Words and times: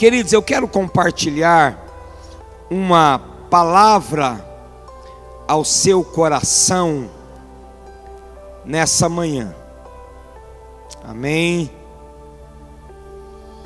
Queridos, 0.00 0.32
eu 0.32 0.42
quero 0.42 0.66
compartilhar 0.66 1.78
uma 2.70 3.18
palavra 3.50 4.42
ao 5.46 5.62
seu 5.62 6.02
coração 6.02 7.10
nessa 8.64 9.10
manhã. 9.10 9.54
Amém. 11.04 11.70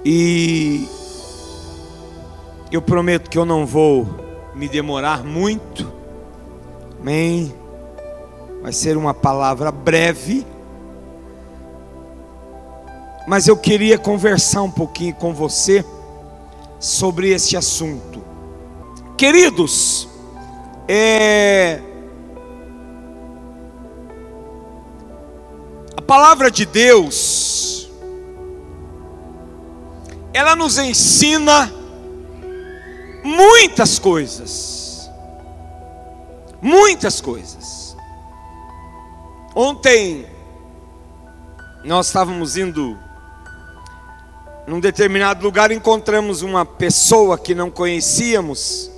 E 0.04 0.88
eu 2.72 2.82
prometo 2.82 3.30
que 3.30 3.38
eu 3.38 3.44
não 3.44 3.64
vou 3.64 4.04
me 4.56 4.68
demorar 4.68 5.22
muito. 5.22 5.88
Amém. 7.00 7.54
Vai 8.60 8.72
ser 8.72 8.96
uma 8.96 9.14
palavra 9.14 9.70
breve. 9.70 10.44
Mas 13.24 13.46
eu 13.46 13.56
queria 13.56 13.96
conversar 13.96 14.62
um 14.62 14.70
pouquinho 14.72 15.14
com 15.14 15.32
você 15.32 15.84
sobre 16.84 17.30
este 17.30 17.56
assunto. 17.56 18.22
Queridos, 19.16 20.06
é, 20.86 21.80
a 25.96 26.02
palavra 26.02 26.50
de 26.50 26.66
Deus, 26.66 27.90
ela 30.34 30.54
nos 30.54 30.76
ensina 30.76 31.72
muitas 33.24 33.98
coisas, 33.98 35.10
muitas 36.60 37.18
coisas. 37.18 37.96
Ontem 39.54 40.26
nós 41.82 42.08
estávamos 42.08 42.58
indo 42.58 42.98
num 44.66 44.80
determinado 44.80 45.44
lugar, 45.44 45.70
encontramos 45.70 46.42
uma 46.42 46.64
pessoa 46.64 47.38
que 47.38 47.54
não 47.54 47.70
conhecíamos 47.70 48.90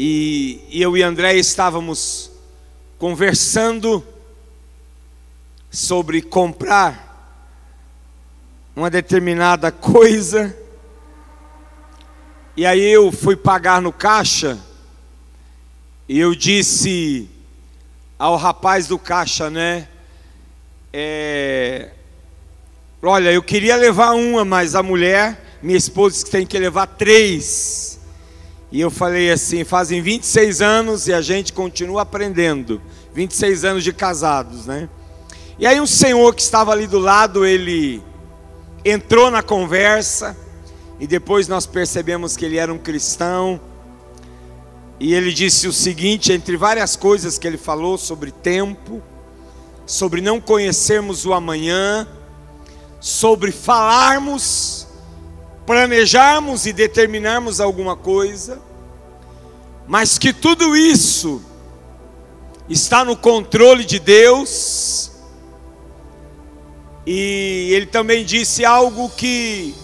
e, 0.00 0.64
e 0.70 0.80
eu 0.80 0.96
e 0.96 1.02
André 1.02 1.34
estávamos 1.34 2.30
conversando 3.00 4.06
sobre 5.68 6.22
comprar 6.22 7.36
uma 8.76 8.88
determinada 8.88 9.72
coisa. 9.72 10.56
E 12.56 12.64
aí 12.64 12.80
eu 12.80 13.10
fui 13.10 13.34
pagar 13.34 13.82
no 13.82 13.92
caixa 13.92 14.56
e 16.08 16.16
eu 16.16 16.32
disse 16.32 17.28
ao 18.16 18.36
rapaz 18.36 18.86
do 18.86 19.00
caixa, 19.00 19.50
né? 19.50 19.88
É, 20.92 21.90
olha, 23.02 23.32
eu 23.32 23.42
queria 23.42 23.76
levar 23.76 24.12
uma, 24.12 24.44
mas 24.44 24.74
a 24.74 24.82
mulher, 24.82 25.58
minha 25.62 25.78
esposa, 25.78 26.26
tem 26.26 26.46
que 26.46 26.58
levar 26.58 26.86
três. 26.86 27.98
E 28.70 28.80
eu 28.80 28.90
falei 28.90 29.30
assim: 29.30 29.64
fazem 29.64 30.02
26 30.02 30.60
anos 30.60 31.08
e 31.08 31.12
a 31.12 31.20
gente 31.20 31.52
continua 31.52 32.02
aprendendo. 32.02 32.80
26 33.14 33.64
anos 33.64 33.84
de 33.84 33.92
casados, 33.92 34.66
né? 34.66 34.88
E 35.58 35.66
aí 35.66 35.80
um 35.80 35.86
senhor 35.86 36.34
que 36.34 36.42
estava 36.42 36.70
ali 36.70 36.86
do 36.86 36.98
lado, 36.98 37.44
ele 37.44 38.02
entrou 38.84 39.30
na 39.30 39.42
conversa 39.42 40.36
e 41.00 41.06
depois 41.06 41.48
nós 41.48 41.66
percebemos 41.66 42.36
que 42.36 42.44
ele 42.44 42.58
era 42.58 42.72
um 42.72 42.78
cristão. 42.78 43.60
E 45.00 45.14
ele 45.14 45.32
disse 45.32 45.68
o 45.68 45.72
seguinte, 45.72 46.32
entre 46.32 46.56
várias 46.56 46.96
coisas 46.96 47.38
que 47.38 47.46
ele 47.46 47.56
falou 47.56 47.96
sobre 47.96 48.32
tempo, 48.32 49.00
sobre 49.86 50.20
não 50.20 50.40
conhecermos 50.40 51.24
o 51.24 51.32
amanhã, 51.32 52.06
sobre 53.00 53.52
falarmos 53.52 54.78
planejarmos 55.68 56.64
e 56.64 56.72
determinarmos 56.72 57.60
alguma 57.60 57.94
coisa, 57.94 58.58
mas 59.86 60.16
que 60.16 60.32
tudo 60.32 60.74
isso 60.74 61.42
está 62.70 63.04
no 63.04 63.14
controle 63.14 63.84
de 63.84 63.98
Deus. 63.98 65.12
E 67.06 67.70
ele 67.74 67.84
também 67.84 68.24
disse 68.24 68.64
algo 68.64 69.10
que 69.10 69.74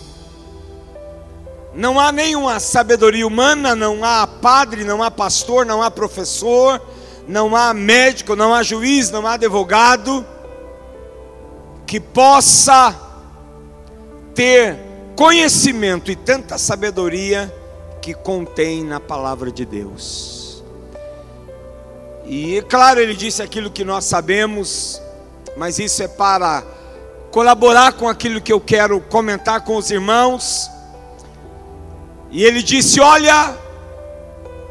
não 1.74 2.00
há 2.00 2.10
nenhuma 2.10 2.58
sabedoria 2.60 3.26
humana, 3.26 3.76
não 3.76 4.02
há 4.02 4.26
padre, 4.26 4.84
não 4.84 5.02
há 5.02 5.10
pastor, 5.10 5.66
não 5.66 5.82
há 5.82 5.90
professor, 5.90 6.80
não 7.28 7.54
há 7.54 7.74
médico, 7.74 8.34
não 8.34 8.54
há 8.54 8.62
juiz, 8.62 9.10
não 9.10 9.26
há 9.26 9.34
advogado 9.34 10.24
que 11.86 12.00
possa 12.00 13.03
ter 14.34 14.78
conhecimento 15.16 16.10
e 16.10 16.16
tanta 16.16 16.58
sabedoria 16.58 17.52
que 18.02 18.12
contém 18.12 18.84
na 18.84 19.00
palavra 19.00 19.50
de 19.50 19.64
Deus. 19.64 20.62
E 22.26 22.62
claro, 22.68 23.00
ele 23.00 23.14
disse 23.14 23.42
aquilo 23.42 23.70
que 23.70 23.84
nós 23.84 24.04
sabemos, 24.04 25.00
mas 25.56 25.78
isso 25.78 26.02
é 26.02 26.08
para 26.08 26.64
colaborar 27.30 27.92
com 27.92 28.08
aquilo 28.08 28.40
que 28.40 28.52
eu 28.52 28.60
quero 28.60 29.00
comentar 29.00 29.62
com 29.62 29.76
os 29.76 29.90
irmãos. 29.90 30.70
E 32.30 32.44
ele 32.44 32.62
disse: 32.62 33.00
Olha, 33.00 33.56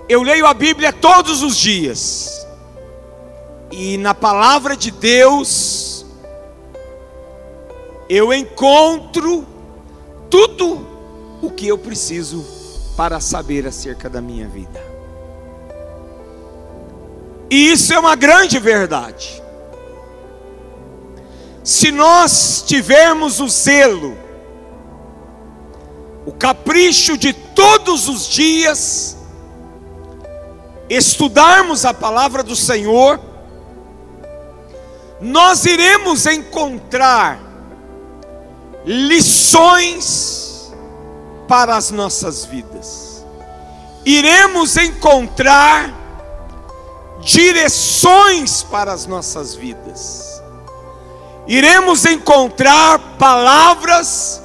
eu 0.09 0.21
leio 0.23 0.45
a 0.45 0.53
Bíblia 0.53 0.91
todos 0.91 1.41
os 1.43 1.55
dias, 1.55 2.45
e 3.71 3.97
na 3.97 4.13
palavra 4.13 4.75
de 4.75 4.91
Deus, 4.91 6.05
eu 8.09 8.33
encontro 8.33 9.52
tudo 10.33 10.83
o 11.43 11.51
que 11.51 11.67
eu 11.67 11.77
preciso 11.77 12.43
para 12.97 13.19
saber 13.19 13.67
acerca 13.67 14.09
da 14.09 14.19
minha 14.19 14.47
vida. 14.47 14.83
E 17.51 17.71
isso 17.71 17.93
é 17.93 17.99
uma 17.99 18.15
grande 18.15 18.57
verdade. 18.57 19.43
Se 21.63 21.91
nós 21.91 22.63
tivermos 22.65 23.39
o 23.39 23.47
zelo, 23.47 24.17
o 26.25 26.31
capricho 26.31 27.15
de 27.15 27.31
todos 27.31 28.09
os 28.09 28.27
dias, 28.27 29.15
estudarmos 30.89 31.85
a 31.85 31.93
palavra 31.93 32.41
do 32.41 32.55
Senhor, 32.55 33.19
nós 35.21 35.63
iremos 35.65 36.25
encontrar 36.25 37.42
lições 38.85 40.73
para 41.47 41.75
as 41.75 41.91
nossas 41.91 42.45
vidas. 42.45 43.25
Iremos 44.05 44.75
encontrar 44.77 45.93
direções 47.21 48.63
para 48.63 48.91
as 48.91 49.05
nossas 49.05 49.55
vidas. 49.55 50.41
Iremos 51.47 52.05
encontrar 52.05 52.99
palavras 53.17 54.41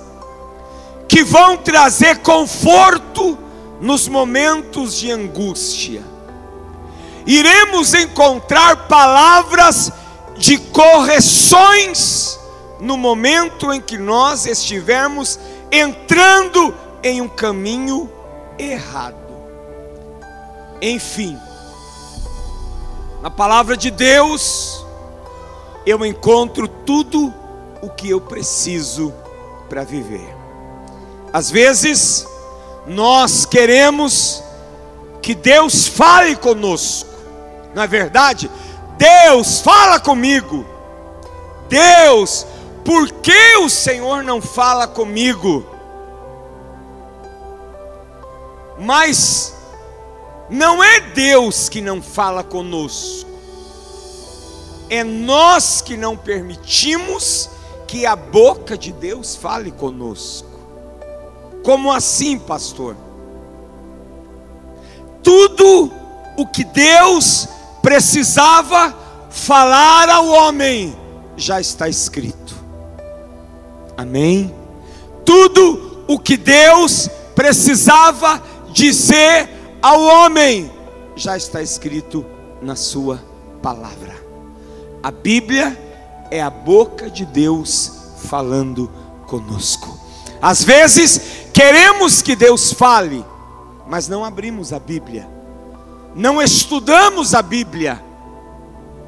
que 1.09 1.25
vão 1.25 1.57
trazer 1.57 2.19
conforto 2.19 3.39
nos 3.81 4.07
momentos 4.09 4.95
de 4.95 5.11
angústia. 5.11 6.03
Iremos 7.27 7.95
encontrar 7.95 8.89
palavras 8.89 9.93
de 10.37 10.59
correções 10.59 12.38
no 12.81 12.97
momento 12.97 13.73
em 13.73 13.81
que 13.81 13.99
nós 13.99 14.47
estivermos 14.47 15.39
entrando 15.71 16.75
em 17.03 17.21
um 17.21 17.29
caminho 17.29 18.11
errado. 18.59 19.17
Enfim, 20.81 21.39
na 23.21 23.31
palavra 23.31 23.77
de 23.77 23.91
Deus, 23.91 24.85
eu 25.85 26.05
encontro 26.05 26.69
tudo 26.69 27.33
o 27.83 27.91
que 27.91 28.11
eu 28.11 28.21
preciso 28.21 29.13
para 29.69 29.85
viver. 29.85 30.35
Às 31.33 31.51
vezes, 31.51 32.27
nós 32.87 33.45
queremos 33.45 34.43
que 35.21 35.35
Deus 35.35 35.87
fale 35.87 36.37
conosco, 36.37 37.09
não 37.75 37.83
é 37.83 37.87
verdade? 37.87 38.51
Deus 38.97 39.61
fala 39.61 40.01
comigo, 40.01 40.65
Deus 41.69 42.47
por 42.85 43.11
que 43.11 43.57
o 43.57 43.69
Senhor 43.69 44.23
não 44.23 44.41
fala 44.41 44.87
comigo? 44.87 45.67
Mas 48.79 49.55
não 50.49 50.83
é 50.83 51.01
Deus 51.01 51.69
que 51.69 51.81
não 51.81 52.01
fala 52.01 52.43
conosco, 52.43 53.29
é 54.89 55.05
nós 55.05 55.83
que 55.83 55.97
não 55.97 56.17
permitimos 56.17 57.51
que 57.87 58.07
a 58.07 58.17
boca 58.17 58.77
de 58.77 58.93
Deus 58.93 59.37
fale 59.37 59.71
conosco. 59.71 60.49
Como 61.63 61.93
assim, 61.93 62.39
pastor? 62.39 62.97
Tudo 65.23 65.93
o 66.37 66.47
que 66.47 66.65
Deus 66.65 67.49
precisava 67.83 68.97
falar 69.31 70.09
ao 70.09 70.27
homem 70.29 70.97
já 71.37 71.61
está 71.61 71.89
escrito. 71.89 72.48
Amém? 73.99 74.55
Tudo 75.25 76.05
o 76.07 76.21
que 76.21 76.37
Deus 76.37 77.11
precisava 77.35 78.41
dizer 78.73 79.51
ao 79.83 80.01
homem 80.01 80.71
já 81.17 81.37
está 81.37 81.61
escrito 81.61 82.25
na 82.63 82.77
Sua 82.77 83.21
palavra. 83.61 84.15
A 85.03 85.11
Bíblia 85.11 85.77
é 86.31 86.41
a 86.41 86.49
boca 86.49 87.11
de 87.11 87.27
Deus 87.27 88.15
falando 88.19 88.89
conosco. 89.27 89.99
Às 90.41 90.63
vezes 90.63 91.49
queremos 91.53 92.23
que 92.23 92.37
Deus 92.37 92.73
fale, 92.73 93.25
mas 93.89 94.07
não 94.07 94.25
abrimos 94.25 94.73
a 94.73 94.79
Bíblia, 94.79 95.29
não 96.15 96.41
estudamos 96.41 97.35
a 97.35 97.43
Bíblia, 97.43 98.01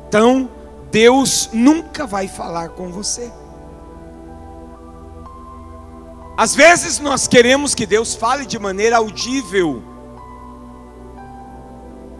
então 0.08 0.50
Deus 0.90 1.48
nunca 1.52 2.08
vai 2.08 2.26
falar 2.26 2.70
com 2.70 2.90
você. 2.90 3.30
Às 6.40 6.54
vezes 6.54 6.98
nós 6.98 7.28
queremos 7.28 7.74
que 7.74 7.84
Deus 7.84 8.14
fale 8.14 8.46
de 8.46 8.58
maneira 8.58 8.96
audível. 8.96 9.82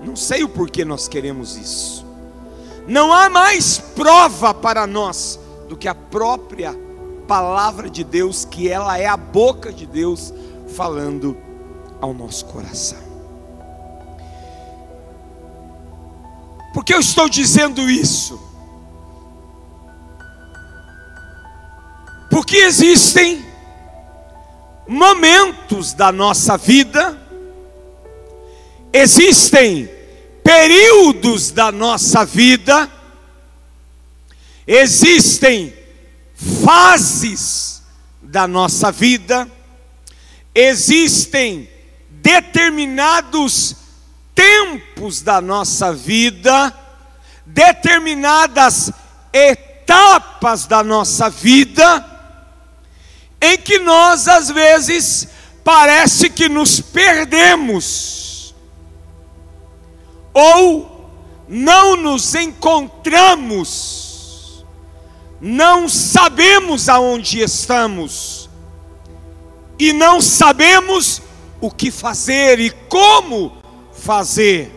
Não 0.04 0.14
sei 0.14 0.44
o 0.44 0.48
porquê 0.50 0.84
nós 0.84 1.08
queremos 1.08 1.56
isso. 1.56 2.04
Não 2.86 3.14
há 3.14 3.30
mais 3.30 3.78
prova 3.78 4.52
para 4.52 4.86
nós 4.86 5.40
do 5.70 5.74
que 5.74 5.88
a 5.88 5.94
própria 5.94 6.78
palavra 7.26 7.88
de 7.88 8.04
Deus, 8.04 8.44
que 8.44 8.68
ela 8.68 8.98
é 8.98 9.06
a 9.06 9.16
boca 9.16 9.72
de 9.72 9.86
Deus 9.86 10.34
falando 10.76 11.34
ao 11.98 12.12
nosso 12.12 12.44
coração. 12.44 12.98
Por 16.74 16.84
que 16.84 16.92
eu 16.92 17.00
estou 17.00 17.26
dizendo 17.26 17.88
isso? 17.88 18.38
Porque 22.28 22.58
existem 22.58 23.48
momentos 24.90 25.92
da 25.92 26.10
nossa 26.10 26.58
vida, 26.58 27.16
existem 28.92 29.88
períodos 30.42 31.52
da 31.52 31.70
nossa 31.70 32.24
vida, 32.24 32.90
existem 34.66 35.72
fases 36.34 37.84
da 38.20 38.48
nossa 38.48 38.90
vida, 38.90 39.48
existem 40.52 41.70
determinados 42.10 43.76
tempos 44.34 45.22
da 45.22 45.40
nossa 45.40 45.92
vida, 45.92 46.76
determinadas 47.46 48.90
etapas 49.32 50.66
da 50.66 50.82
nossa 50.82 51.30
vida, 51.30 52.10
em 53.40 53.56
que 53.56 53.78
nós 53.78 54.28
às 54.28 54.50
vezes 54.50 55.28
parece 55.64 56.28
que 56.28 56.48
nos 56.48 56.80
perdemos, 56.80 58.54
ou 60.34 61.10
não 61.48 61.96
nos 61.96 62.34
encontramos, 62.34 64.10
não 65.40 65.88
sabemos 65.88 66.88
aonde 66.88 67.40
estamos, 67.40 68.50
e 69.78 69.92
não 69.92 70.20
sabemos 70.20 71.22
o 71.60 71.70
que 71.70 71.90
fazer 71.90 72.60
e 72.60 72.70
como 72.70 73.56
fazer. 73.92 74.70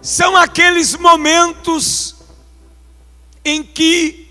São 0.00 0.34
aqueles 0.36 0.96
momentos 0.96 2.16
em 3.44 3.62
que 3.62 4.29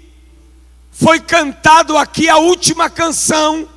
foi 0.99 1.19
cantado 1.21 1.97
aqui 1.97 2.27
a 2.27 2.37
última 2.39 2.89
canção, 2.89 3.69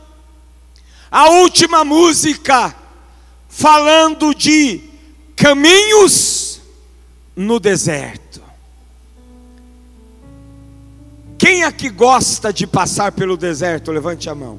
a 1.08 1.28
última 1.28 1.84
música, 1.84 2.74
falando 3.48 4.34
de 4.34 4.80
caminhos 5.36 6.60
no 7.36 7.60
deserto. 7.60 8.42
Quem 11.38 11.62
aqui 11.62 11.88
gosta 11.88 12.52
de 12.52 12.66
passar 12.66 13.12
pelo 13.12 13.36
deserto? 13.36 13.92
Levante 13.92 14.28
a 14.28 14.34
mão. 14.34 14.58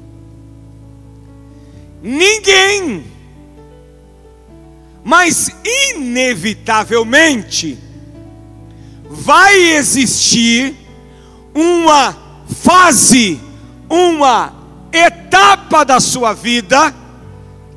Ninguém. 2.02 3.04
Mas 5.04 5.50
inevitavelmente 5.92 7.78
vai 9.10 9.54
existir 9.54 10.74
uma 11.54 12.23
fase, 12.46 13.40
uma 13.88 14.52
etapa 14.92 15.84
da 15.84 16.00
sua 16.00 16.32
vida 16.32 16.94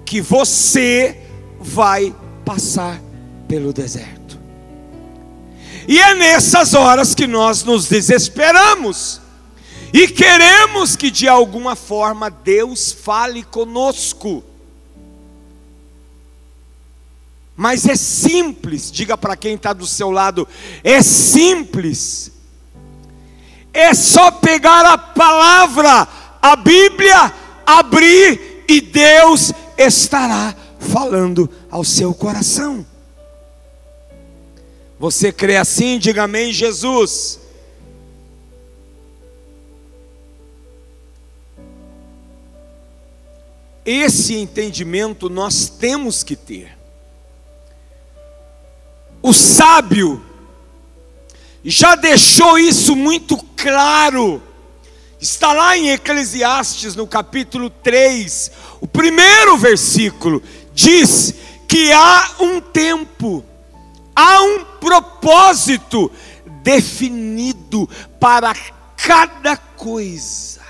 que 0.05 0.21
você 0.21 1.21
vai 1.59 2.15
passar 2.45 3.01
pelo 3.47 3.73
deserto. 3.73 4.39
E 5.87 5.99
é 5.99 6.13
nessas 6.15 6.73
horas 6.73 7.15
que 7.15 7.25
nós 7.25 7.63
nos 7.63 7.87
desesperamos 7.87 9.21
e 9.93 10.07
queremos 10.07 10.95
que 10.95 11.09
de 11.09 11.27
alguma 11.27 11.75
forma 11.75 12.29
Deus 12.29 12.91
fale 12.91 13.43
conosco. 13.43 14.43
Mas 17.55 17.87
é 17.87 17.95
simples, 17.95 18.91
diga 18.91 19.17
para 19.17 19.35
quem 19.35 19.55
está 19.55 19.73
do 19.73 19.87
seu 19.87 20.11
lado, 20.11 20.47
é 20.83 21.01
simples 21.01 22.31
é 23.77 23.93
só 23.93 24.31
pegar 24.31 24.83
a 24.85 24.97
palavra, 24.97 26.07
a 26.41 26.55
Bíblia, 26.55 27.31
abrir 27.63 28.63
e 28.67 28.81
Deus 28.81 29.53
estará 29.77 30.55
falando 30.79 31.47
ao 31.69 31.83
seu 31.83 32.11
coração. 32.11 32.83
Você 34.97 35.31
crê 35.31 35.57
assim? 35.57 35.99
Diga 35.99 36.23
amém, 36.23 36.51
Jesus. 36.51 37.39
Esse 43.85 44.33
entendimento 44.33 45.29
nós 45.29 45.69
temos 45.69 46.23
que 46.23 46.35
ter. 46.35 46.75
O 49.21 49.31
sábio 49.31 50.25
já 51.69 51.95
deixou 51.95 52.57
isso 52.57 52.95
muito 52.95 53.35
claro. 53.57 54.41
Está 55.19 55.51
lá 55.51 55.77
em 55.77 55.89
Eclesiastes, 55.89 56.95
no 56.95 57.05
capítulo 57.05 57.69
3, 57.69 58.51
o 58.79 58.87
primeiro 58.87 59.57
versículo, 59.57 60.41
diz 60.73 61.33
que 61.67 61.91
há 61.91 62.35
um 62.39 62.61
tempo, 62.61 63.43
há 64.15 64.41
um 64.43 64.63
propósito 64.79 66.09
definido 66.63 67.89
para 68.17 68.55
cada 68.95 69.57
coisa. 69.57 70.61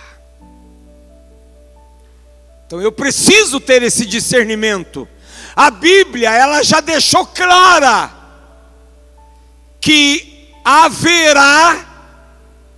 Então 2.65 2.81
eu 2.81 2.91
preciso 2.91 3.59
ter 3.59 3.83
esse 3.83 4.03
discernimento. 4.03 5.07
A 5.55 5.69
Bíblia, 5.69 6.31
ela 6.31 6.63
já 6.63 6.79
deixou 6.79 7.23
clara 7.27 8.11
que 9.79 10.36
haverá 10.69 11.85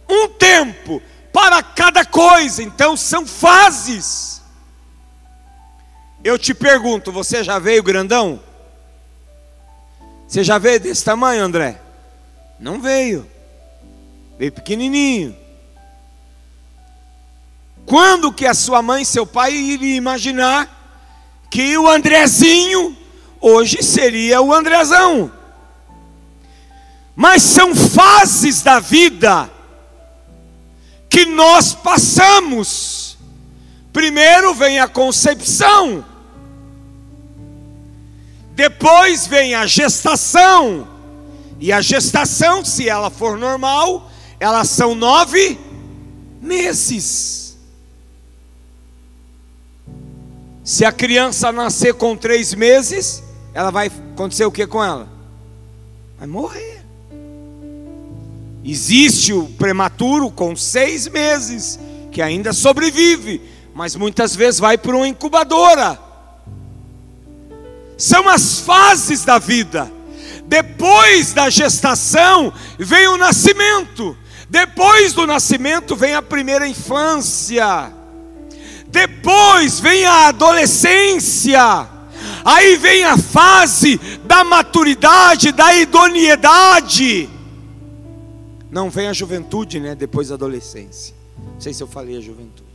um 0.08 0.28
tempo 0.28 1.02
para 1.34 1.64
cada 1.64 2.06
coisa, 2.06 2.62
então 2.62 2.96
são 2.96 3.26
fases. 3.26 4.44
Eu 6.24 6.38
te 6.38 6.54
pergunto, 6.54 7.12
você 7.12 7.44
já 7.44 7.58
veio 7.58 7.82
grandão? 7.82 8.40
Você 10.28 10.44
já 10.44 10.60
veio 10.60 10.80
desse 10.80 11.04
tamanho, 11.04 11.44
André? 11.44 11.82
Não 12.60 12.80
veio. 12.80 13.28
Veio 14.38 14.52
pequenininho. 14.52 15.36
Quando 17.88 18.32
que 18.32 18.46
a 18.46 18.54
sua 18.54 18.84
mãe 18.84 19.02
e 19.02 19.06
seu 19.06 19.26
pai 19.26 19.52
iriam 19.52 19.98
imaginar 19.98 21.02
que 21.50 21.76
o 21.76 21.88
Andrezinho 21.88 22.96
hoje 23.42 23.82
seria 23.82 24.42
o 24.42 24.54
Andrezão? 24.54 25.39
Mas 27.20 27.44
são 27.44 27.76
fases 27.76 28.62
da 28.62 28.80
vida 28.80 29.52
que 31.10 31.26
nós 31.26 31.74
passamos. 31.74 33.18
Primeiro 33.92 34.54
vem 34.54 34.80
a 34.80 34.88
concepção, 34.88 36.06
depois 38.56 39.28
vem 39.28 39.54
a 39.54 39.66
gestação, 39.66 40.88
e 41.60 41.74
a 41.74 41.82
gestação, 41.82 42.64
se 42.64 42.88
ela 42.88 43.10
for 43.10 43.38
normal, 43.38 44.10
elas 44.40 44.70
são 44.70 44.96
nove 44.96 45.60
meses. 46.42 47.58
Se 50.64 50.86
a 50.86 50.92
criança 50.94 51.52
nascer 51.52 51.96
com 51.96 52.16
três 52.16 52.54
meses, 52.54 53.22
ela 53.54 53.72
vai 53.72 53.92
acontecer 54.14 54.46
o 54.46 54.52
que 54.52 54.66
com 54.66 54.82
ela? 54.82 55.10
Vai 56.18 56.26
morrer. 56.26 56.79
Existe 58.64 59.34
o 59.34 59.46
prematuro 59.46 60.30
com 60.30 60.56
seis 60.56 61.08
meses, 61.08 61.80
que 62.12 62.22
ainda 62.22 62.52
sobrevive, 62.52 63.42
mas 63.74 63.96
muitas 63.96 64.36
vezes 64.36 64.60
vai 64.60 64.78
para 64.78 64.96
uma 64.96 65.08
incubadora. 65.08 66.00
São 67.98 68.28
as 68.28 68.60
fases 68.60 69.24
da 69.24 69.40
vida. 69.40 69.92
Depois 70.46 71.34
da 71.34 71.50
gestação 71.50 72.52
vem 72.78 73.08
o 73.08 73.18
nascimento. 73.18 74.18
Depois 74.50 75.14
do 75.14 75.28
nascimento 75.28 75.96
vem 75.96 76.16
a 76.16 76.22
primeira 76.22 76.68
infância. 76.68 77.94
Depois 78.88 79.80
vem 79.80 80.06
a 80.06 80.30
adolescência. 80.30 81.88
Aí 82.44 82.78
vem 82.78 83.04
a 83.04 83.18
fase 83.18 83.98
da 84.26 84.44
maturidade, 84.44 85.52
da 85.52 85.74
idoneidade. 85.76 87.30
Não 88.70 88.90
vem 88.90 89.08
a 89.08 89.14
juventude, 89.14 89.80
né? 89.80 89.96
Depois 89.96 90.30
da 90.30 90.36
adolescência. 90.36 91.16
Não 91.38 91.60
sei 91.60 91.74
se 91.74 91.82
eu 91.82 91.88
falei 91.88 92.18
a 92.18 92.22
juventude. 92.22 92.70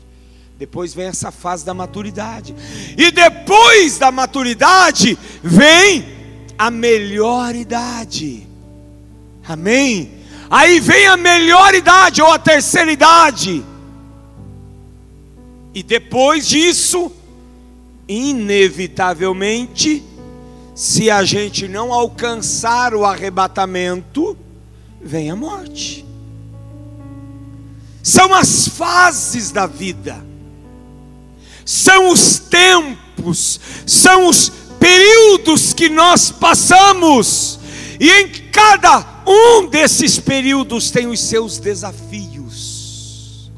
Depois 0.59 0.95
vem 0.95 1.07
essa 1.07 1.31
fase 1.31 1.65
da 1.65 1.75
maturidade. 1.75 2.55
E 2.97 3.11
depois 3.11 3.99
da 3.99 4.11
maturidade 4.13 5.19
vem 5.43 6.05
a 6.57 6.71
melhor 6.71 7.55
idade. 7.55 8.47
Amém? 9.47 10.13
Aí 10.49 10.81
vem 10.81 11.07
a 11.07 11.17
melhor 11.17 11.75
idade 11.75 12.23
ou 12.23 12.31
a 12.33 12.39
terceira 12.39 12.93
idade. 12.93 13.65
E 15.75 15.83
depois 15.83 16.47
disso, 16.47 17.11
inevitavelmente, 18.07 20.05
se 20.75 21.11
a 21.11 21.25
gente 21.25 21.67
não 21.67 21.93
alcançar 21.93 22.95
o 22.95 23.05
arrebatamento, 23.05 24.37
vem 25.05 25.31
a 25.31 25.37
morte. 25.37 26.05
São 28.03 28.35
as 28.35 28.69
fases 28.69 29.51
da 29.51 29.67
vida. 29.67 30.25
São 31.65 32.11
os 32.11 32.39
tempos, 32.39 33.61
são 33.87 34.29
os 34.29 34.51
períodos 34.79 35.73
que 35.73 35.89
nós 35.89 36.31
passamos, 36.31 37.59
e 37.99 38.11
em 38.11 38.29
cada 38.53 39.23
um 39.27 39.67
desses 39.67 40.19
períodos 40.19 40.91
tem 40.91 41.07
os 41.07 41.21
seus 41.21 41.59
desafios, 41.59 43.51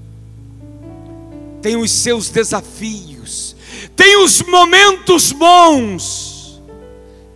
tem 1.61 1.77
os 1.77 1.91
seus 1.91 2.29
desafios, 2.29 3.57
tem 3.97 4.23
os 4.23 4.41
momentos 4.43 5.33
bons, 5.33 6.63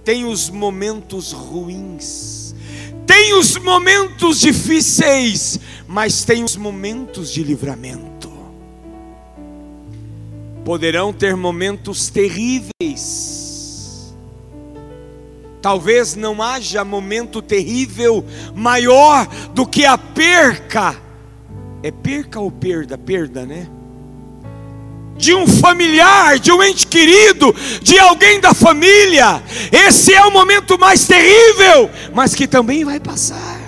tem 0.04 0.24
os 0.24 0.48
momentos 0.48 1.32
ruins, 1.32 2.39
tem 3.10 3.34
os 3.34 3.56
momentos 3.56 4.38
difíceis, 4.38 5.58
mas 5.88 6.24
tem 6.24 6.44
os 6.44 6.54
momentos 6.54 7.32
de 7.32 7.42
livramento 7.42 8.30
poderão 10.64 11.12
ter 11.12 11.34
momentos 11.34 12.08
terríveis. 12.10 14.14
Talvez 15.60 16.14
não 16.14 16.40
haja 16.40 16.84
momento 16.84 17.42
terrível 17.42 18.24
maior 18.54 19.26
do 19.52 19.66
que 19.66 19.84
a 19.84 19.98
perca. 19.98 20.96
É 21.82 21.90
perca 21.90 22.38
ou 22.38 22.52
perda? 22.52 22.96
Perda, 22.96 23.44
né? 23.44 23.68
De 25.20 25.34
um 25.34 25.46
familiar, 25.46 26.38
de 26.38 26.50
um 26.50 26.62
ente 26.62 26.86
querido, 26.86 27.54
de 27.82 27.98
alguém 27.98 28.40
da 28.40 28.54
família. 28.54 29.42
Esse 29.70 30.14
é 30.14 30.24
o 30.24 30.30
momento 30.30 30.78
mais 30.78 31.06
terrível, 31.06 31.90
mas 32.14 32.34
que 32.34 32.48
também 32.48 32.84
vai 32.84 32.98
passar. 32.98 33.60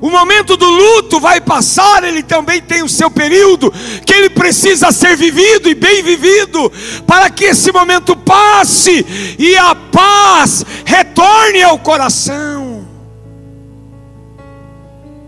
O 0.00 0.10
momento 0.10 0.56
do 0.56 0.64
luto 0.64 1.18
vai 1.18 1.40
passar, 1.40 2.04
ele 2.04 2.22
também 2.22 2.60
tem 2.60 2.84
o 2.84 2.88
seu 2.88 3.10
período, 3.10 3.72
que 4.06 4.14
ele 4.14 4.30
precisa 4.30 4.92
ser 4.92 5.16
vivido 5.16 5.68
e 5.68 5.74
bem 5.74 6.04
vivido, 6.04 6.70
para 7.04 7.28
que 7.28 7.46
esse 7.46 7.72
momento 7.72 8.14
passe 8.14 9.04
e 9.36 9.56
a 9.56 9.74
paz 9.74 10.64
retorne 10.84 11.64
ao 11.64 11.80
coração. 11.80 12.86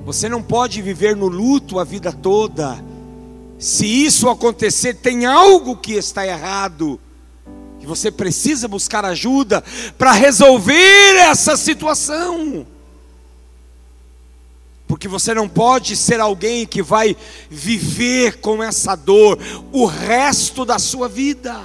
Você 0.05 0.29
não 0.29 0.41
pode 0.41 0.81
viver 0.81 1.17
no 1.17 1.27
luto 1.27 1.79
a 1.79 1.85
vida 1.85 2.13
toda. 2.13 2.90
Se 3.61 3.87
isso 3.87 4.29
acontecer, 4.29 4.95
tem 4.95 5.27
algo 5.27 5.77
que 5.77 5.93
está 5.93 6.27
errado. 6.27 6.99
E 7.79 7.87
você 7.87 8.11
precisa 8.11 8.67
buscar 8.67 9.05
ajuda 9.05 9.63
para 9.97 10.13
resolver 10.13 11.17
essa 11.17 11.57
situação 11.57 12.67
porque 14.91 15.07
você 15.07 15.33
não 15.33 15.49
pode 15.49 15.95
ser 15.95 16.19
alguém 16.19 16.67
que 16.67 16.83
vai 16.83 17.17
viver 17.49 18.41
com 18.41 18.61
essa 18.61 18.97
dor 18.97 19.39
o 19.71 19.87
resto 19.87 20.65
da 20.65 20.81
sua 20.81 21.09
vida. 21.09 21.57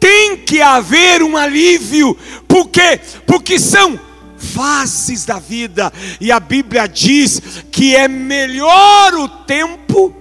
Tem 0.00 0.38
que 0.38 0.62
haver 0.62 1.22
um 1.22 1.36
alívio, 1.36 2.16
porque 2.48 2.98
porque 3.26 3.58
são 3.58 4.00
fases 4.38 5.26
da 5.26 5.38
vida, 5.38 5.92
e 6.18 6.32
a 6.32 6.40
Bíblia 6.40 6.86
diz 6.86 7.42
que 7.70 7.94
é 7.94 8.08
melhor 8.08 9.12
o 9.12 9.28
tempo 9.28 10.16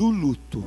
do 0.00 0.08
luto. 0.08 0.64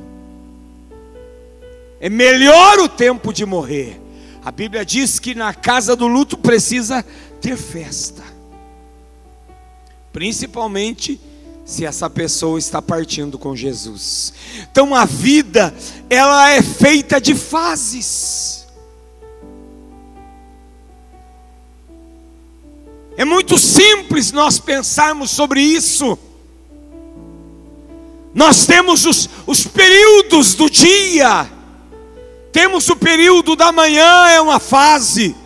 É 2.00 2.08
melhor 2.08 2.78
o 2.78 2.88
tempo 2.88 3.32
de 3.32 3.44
morrer. 3.44 4.00
A 4.44 4.52
Bíblia 4.52 4.84
diz 4.84 5.18
que 5.18 5.34
na 5.34 5.52
casa 5.52 5.96
do 5.96 6.06
luto 6.06 6.36
precisa 6.38 7.04
ter 7.40 7.56
festa 7.56 8.34
principalmente 10.14 11.20
se 11.64 11.84
essa 11.84 12.08
pessoa 12.08 12.56
está 12.56 12.80
partindo 12.80 13.36
com 13.36 13.56
Jesus. 13.56 14.32
Então 14.70 14.94
a 14.94 15.04
vida, 15.04 15.74
ela 16.08 16.50
é 16.50 16.62
feita 16.62 17.20
de 17.20 17.34
fases. 17.34 18.64
É 23.16 23.24
muito 23.24 23.58
simples 23.58 24.30
nós 24.30 24.60
pensarmos 24.60 25.32
sobre 25.32 25.60
isso. 25.60 26.16
Nós 28.34 28.66
temos 28.66 29.04
os, 29.06 29.28
os 29.46 29.66
períodos 29.66 30.54
do 30.54 30.68
dia, 30.68 31.46
temos 32.52 32.88
o 32.88 32.96
período 32.96 33.54
da 33.54 33.70
manhã, 33.70 34.28
é 34.28 34.40
uma 34.40 34.58
fase, 34.58 35.36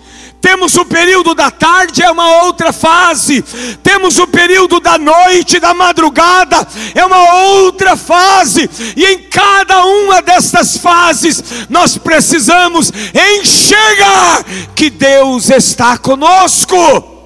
temos 0.40 0.76
o 0.76 0.84
período 0.84 1.34
da 1.34 1.50
tarde, 1.50 2.02
é 2.02 2.10
uma 2.10 2.44
outra 2.44 2.72
fase. 2.72 3.42
Temos 3.82 4.18
o 4.18 4.26
período 4.26 4.78
da 4.78 4.96
noite, 4.96 5.58
da 5.58 5.74
madrugada, 5.74 6.66
é 6.94 7.04
uma 7.04 7.34
outra 7.34 7.96
fase. 7.96 8.70
E 8.96 9.04
em 9.04 9.18
cada 9.24 9.84
uma 9.84 10.22
destas 10.22 10.76
fases, 10.76 11.42
nós 11.68 11.98
precisamos 11.98 12.92
enxergar 13.40 14.44
que 14.74 14.88
Deus 14.88 15.50
está 15.50 15.98
conosco. 15.98 17.17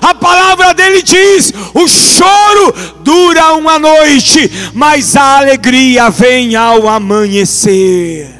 A 0.00 0.14
palavra 0.14 0.72
dele 0.74 1.02
diz: 1.02 1.52
o 1.74 1.86
choro 1.88 2.74
dura 3.00 3.54
uma 3.54 3.78
noite, 3.78 4.50
mas 4.72 5.16
a 5.16 5.38
alegria 5.38 6.10
vem 6.10 6.56
ao 6.56 6.88
amanhecer. 6.88 8.32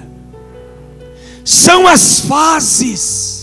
São 1.44 1.86
as 1.86 2.20
fases 2.20 3.34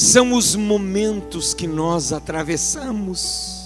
são 0.00 0.32
os 0.32 0.56
momentos 0.56 1.52
que 1.52 1.66
nós 1.66 2.10
atravessamos. 2.10 3.59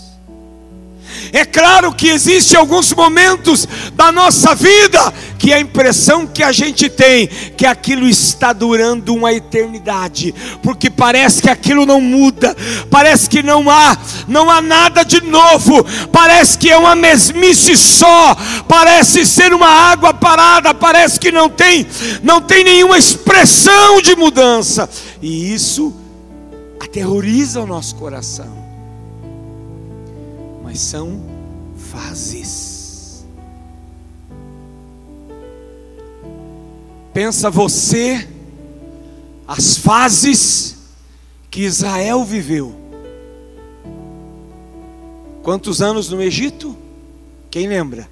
É 1.33 1.45
claro 1.45 1.93
que 1.93 2.09
existe 2.09 2.57
alguns 2.57 2.93
momentos 2.93 3.67
da 3.95 4.11
nossa 4.13 4.55
vida 4.55 5.13
que 5.39 5.53
a 5.53 5.61
impressão 5.61 6.27
que 6.27 6.43
a 6.43 6.53
gente 6.53 6.89
tem 6.89 7.27
que 7.27 7.67
aquilo 7.67 8.09
está 8.09 8.53
durando 8.53 9.15
uma 9.15 9.33
eternidade, 9.33 10.35
porque 10.63 10.89
parece 10.89 11.43
que 11.43 11.51
aquilo 11.51 11.85
não 11.85 12.01
muda, 12.01 12.57
parece 12.91 13.29
que 13.29 13.43
não 13.43 13.69
há, 13.69 13.97
não 14.27 14.51
há 14.51 14.63
nada 14.63 15.05
de 15.05 15.21
novo, 15.21 15.85
parece 16.11 16.57
que 16.57 16.71
é 16.71 16.79
uma 16.79 16.95
mesmice 16.95 17.77
só, 17.77 18.35
parece 18.67 19.27
ser 19.27 19.53
uma 19.53 19.69
água 19.69 20.15
parada, 20.15 20.73
parece 20.73 21.21
que 21.21 21.31
não 21.31 21.51
tem, 21.51 21.87
não 22.23 22.41
tem 22.41 22.65
nenhuma 22.65 22.97
expressão 22.97 24.01
de 24.01 24.17
mudança. 24.17 24.89
E 25.21 25.53
isso 25.53 25.95
aterroriza 26.81 27.61
o 27.61 27.67
nosso 27.67 27.95
coração. 27.97 28.64
Mas 30.75 30.81
são 30.81 31.21
fases. 31.77 33.25
Pensa 37.13 37.49
você 37.49 38.29
as 39.47 39.77
fases 39.77 40.77
que 41.49 41.61
Israel 41.61 42.25
viveu. 42.25 42.75
Quantos 45.45 45.81
anos 45.81 46.11
no 46.11 46.21
Egito? 46.21 46.77
Quem 47.53 47.69
lembra? 47.69 48.09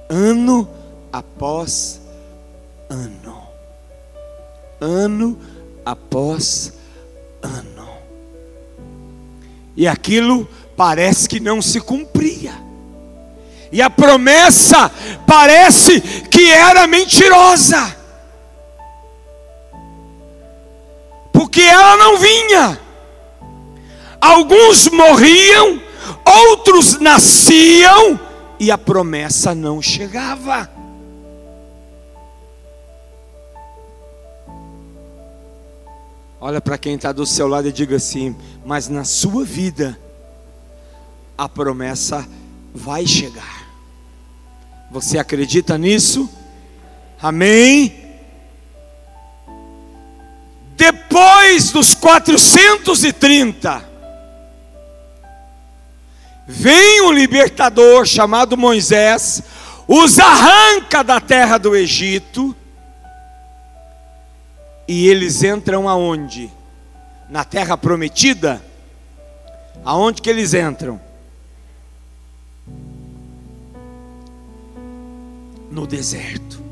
ano 0.10 0.68
após 1.12 2.02
ano, 2.90 3.44
ano 4.82 5.40
após 5.86 6.74
ano 7.42 7.75
e 9.76 9.88
aquilo 9.88 10.48
parece 10.76 11.28
que 11.28 11.40
não 11.40 11.62
se 11.62 11.80
cumpria. 11.80 12.54
E 13.72 13.82
a 13.82 13.90
promessa 13.90 14.90
parece 15.28 16.00
que 16.02 16.50
era 16.52 16.88
mentirosa. 16.88 17.96
Porque 21.34 21.62
ela 21.62 21.98
não 21.98 22.18
vinha. 22.18 22.80
Alguns 24.22 24.88
morriam, 24.90 25.82
outros 26.26 27.00
nasciam 27.00 28.20
e 28.60 28.72
a 28.72 28.78
promessa 28.78 29.54
não 29.54 29.82
chegava. 29.82 30.75
Olha 36.48 36.62
para 36.62 36.78
quem 36.78 36.94
está 36.94 37.12
do 37.12 37.26
seu 37.26 37.48
lado 37.48 37.70
e 37.70 37.72
diga 37.72 37.96
assim: 37.96 38.36
mas 38.64 38.88
na 38.88 39.04
sua 39.04 39.44
vida, 39.44 40.00
a 41.36 41.50
promessa 41.50 42.24
vai 42.72 43.08
chegar. 43.08 43.68
Você 44.92 45.18
acredita 45.18 45.76
nisso? 45.76 46.30
Amém? 47.20 47.96
Depois 50.78 51.72
dos 51.72 51.96
430, 51.96 53.84
vem 56.48 57.02
um 57.02 57.12
libertador 57.12 58.06
chamado 58.06 58.56
Moisés, 58.56 59.42
os 59.88 60.20
arranca 60.20 61.04
da 61.04 61.20
terra 61.20 61.58
do 61.58 61.76
Egito 61.76 62.56
e 64.88 65.08
eles 65.08 65.44
entram 65.44 65.90
aonde? 65.90 66.52
Na 67.30 67.44
terra 67.44 67.78
prometida? 67.78 68.64
Aonde 69.84 70.22
que 70.22 70.30
eles 70.30 70.54
entram? 70.54 71.00
No 75.72 75.88
deserto. 75.88 76.64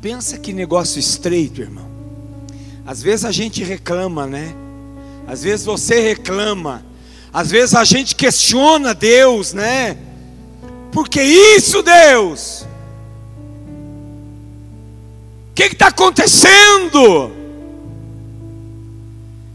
Pensa 0.00 0.38
que 0.38 0.52
negócio 0.52 0.98
estreito, 0.98 1.60
irmão. 1.60 1.88
Às 2.84 3.02
vezes 3.02 3.24
a 3.24 3.30
gente 3.30 3.62
reclama, 3.62 4.26
né? 4.26 4.52
Às 5.26 5.44
vezes 5.44 5.64
você 5.64 6.00
reclama. 6.00 6.84
Às 7.32 7.50
vezes 7.50 7.74
a 7.74 7.84
gente 7.84 8.16
questiona 8.16 8.94
Deus, 8.94 9.52
né? 9.52 9.96
Por 10.90 11.08
que 11.08 11.22
isso, 11.22 11.82
Deus? 11.82 12.66
O 15.52 15.54
que 15.54 15.64
está 15.64 15.88
acontecendo? 15.88 17.30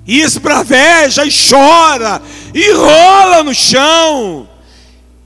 E 0.05 0.21
esbraveja, 0.21 1.25
e 1.25 1.31
chora, 1.31 2.21
e 2.53 2.71
rola 2.71 3.41
no 3.41 3.53
chão, 3.53 4.47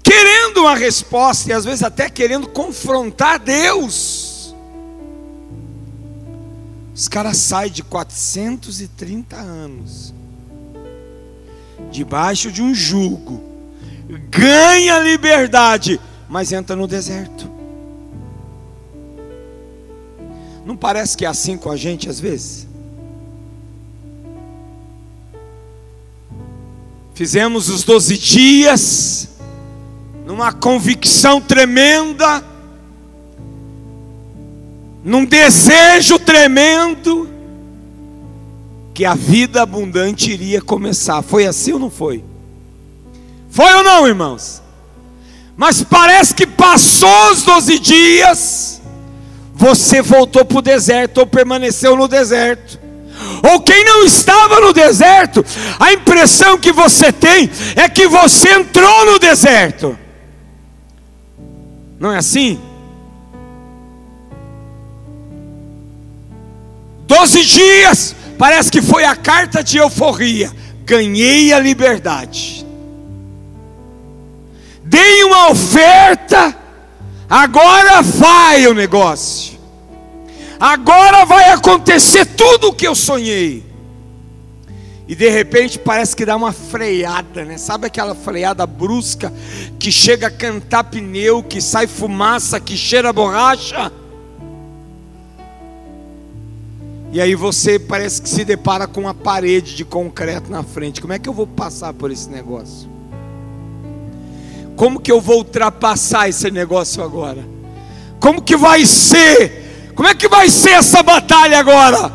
querendo 0.01 0.62
uma 0.62 0.73
resposta, 0.73 1.49
e 1.49 1.53
às 1.53 1.65
vezes 1.65 1.84
até 1.84 2.10
querendo 2.10 2.47
confrontar 2.47 3.38
Deus. 3.38 4.55
Os 6.95 7.10
caras 7.10 7.36
saem 7.36 7.71
de 7.71 7.84
430 7.84 9.36
anos, 9.36 10.13
debaixo 11.91 12.49
de 12.49 12.62
um 12.62 12.73
jugo, 12.73 13.43
ganha 14.29 14.99
liberdade, 14.99 15.99
mas 16.29 16.53
entra 16.53 16.77
no 16.77 16.88
deserto. 16.88 17.61
Não 20.65 20.76
parece 20.76 21.17
que 21.17 21.26
é 21.26 21.28
assim 21.28 21.58
com 21.58 21.71
a 21.71 21.78
gente 21.78 22.10
às 22.10 22.19
vezes? 22.19 22.67
Fizemos 27.13 27.69
os 27.69 27.84
doze 27.84 28.17
dias, 28.17 29.30
numa 30.26 30.52
convicção 30.52 31.39
tremenda, 31.39 32.43
num 35.04 35.26
desejo 35.26 36.17
tremendo, 36.17 37.30
que 38.93 39.06
a 39.06 39.13
vida 39.13 39.62
abundante 39.62 40.32
iria 40.32 40.62
começar. 40.62 41.21
Foi 41.21 41.45
assim 41.45 41.74
ou 41.74 41.80
não 41.80 41.89
foi? 41.89 42.24
Foi 43.50 43.71
ou 43.74 43.84
não, 43.84 44.08
irmãos? 44.08 44.62
Mas 45.56 45.84
parece 45.84 46.34
que 46.34 46.47
passou 46.47 47.32
os 47.32 47.43
doze 47.43 47.78
dias, 47.78 48.81
você 49.53 50.01
voltou 50.01 50.43
para 50.45 50.57
o 50.57 50.61
deserto 50.61 51.19
ou 51.19 51.27
permaneceu 51.27 51.95
no 51.95 52.07
deserto. 52.07 52.79
Ou 53.43 53.59
quem 53.61 53.83
não 53.85 54.03
estava 54.03 54.59
no 54.59 54.73
deserto, 54.73 55.45
a 55.79 55.93
impressão 55.93 56.57
que 56.57 56.71
você 56.71 57.11
tem 57.11 57.49
é 57.75 57.87
que 57.87 58.07
você 58.07 58.49
entrou 58.49 59.05
no 59.05 59.19
deserto. 59.19 59.97
Não 61.99 62.11
é 62.11 62.17
assim? 62.17 62.59
Doze 67.05 67.43
dias, 67.43 68.15
parece 68.37 68.71
que 68.71 68.81
foi 68.81 69.03
a 69.03 69.15
carta 69.15 69.63
de 69.63 69.77
euforia. 69.77 70.51
Ganhei 70.85 71.53
a 71.53 71.59
liberdade. 71.59 72.65
Dei 74.83 75.23
uma 75.23 75.51
oferta, 75.51 76.55
agora 77.32 78.02
vai 78.02 78.67
o 78.67 78.74
negócio 78.74 79.52
agora 80.62 81.26
vai 81.26 81.50
acontecer 81.50 82.24
tudo 82.24 82.67
o 82.67 82.74
que 82.74 82.88
eu 82.88 82.94
sonhei. 82.94 83.63
E 85.08 85.15
de 85.15 85.28
repente 85.28 85.80
parece 85.80 86.15
que 86.15 86.24
dá 86.24 86.36
uma 86.36 86.54
freada, 86.54 87.44
né? 87.44 87.58
Sabe 87.58 87.88
aquela 87.88 88.13
freada 88.13 88.65
brusca 88.67 89.34
que 89.80 89.91
chega 89.91 90.28
a 90.28 90.32
cantar 90.32 90.84
pneu, 90.84 91.41
que 91.41 91.60
sai 91.60 91.88
fumaça, 91.88 92.60
que 92.60 92.78
cheira 92.78 93.12
borracha? 93.12 93.91
E 97.12 97.20
aí 97.20 97.34
você 97.36 97.78
parece 97.80 98.22
que 98.22 98.30
se 98.30 98.46
depara 98.46 98.88
com 98.88 99.02
uma 99.02 99.13
parede 99.13 99.76
de 99.76 99.84
concreto 99.84 100.50
na 100.50 100.63
frente. 100.63 101.02
Como 101.02 101.12
é 101.12 101.20
que 101.20 101.28
eu 101.28 101.34
vou 101.34 101.48
passar 101.48 101.91
por 101.91 102.12
esse 102.12 102.30
negócio? 102.30 102.88
Como 104.75 104.99
que 104.99 105.12
eu 105.12 105.21
vou 105.21 105.38
ultrapassar 105.38 106.29
esse 106.29 106.49
negócio 106.49 107.03
agora? 107.03 107.45
Como 108.19 108.41
que 108.41 108.55
vai 108.55 108.86
ser 108.86 109.62
como 109.95 110.07
é 110.07 110.15
que 110.15 110.27
vai 110.27 110.49
ser 110.49 110.71
essa 110.71 111.03
batalha 111.03 111.60
agora? 111.60 112.12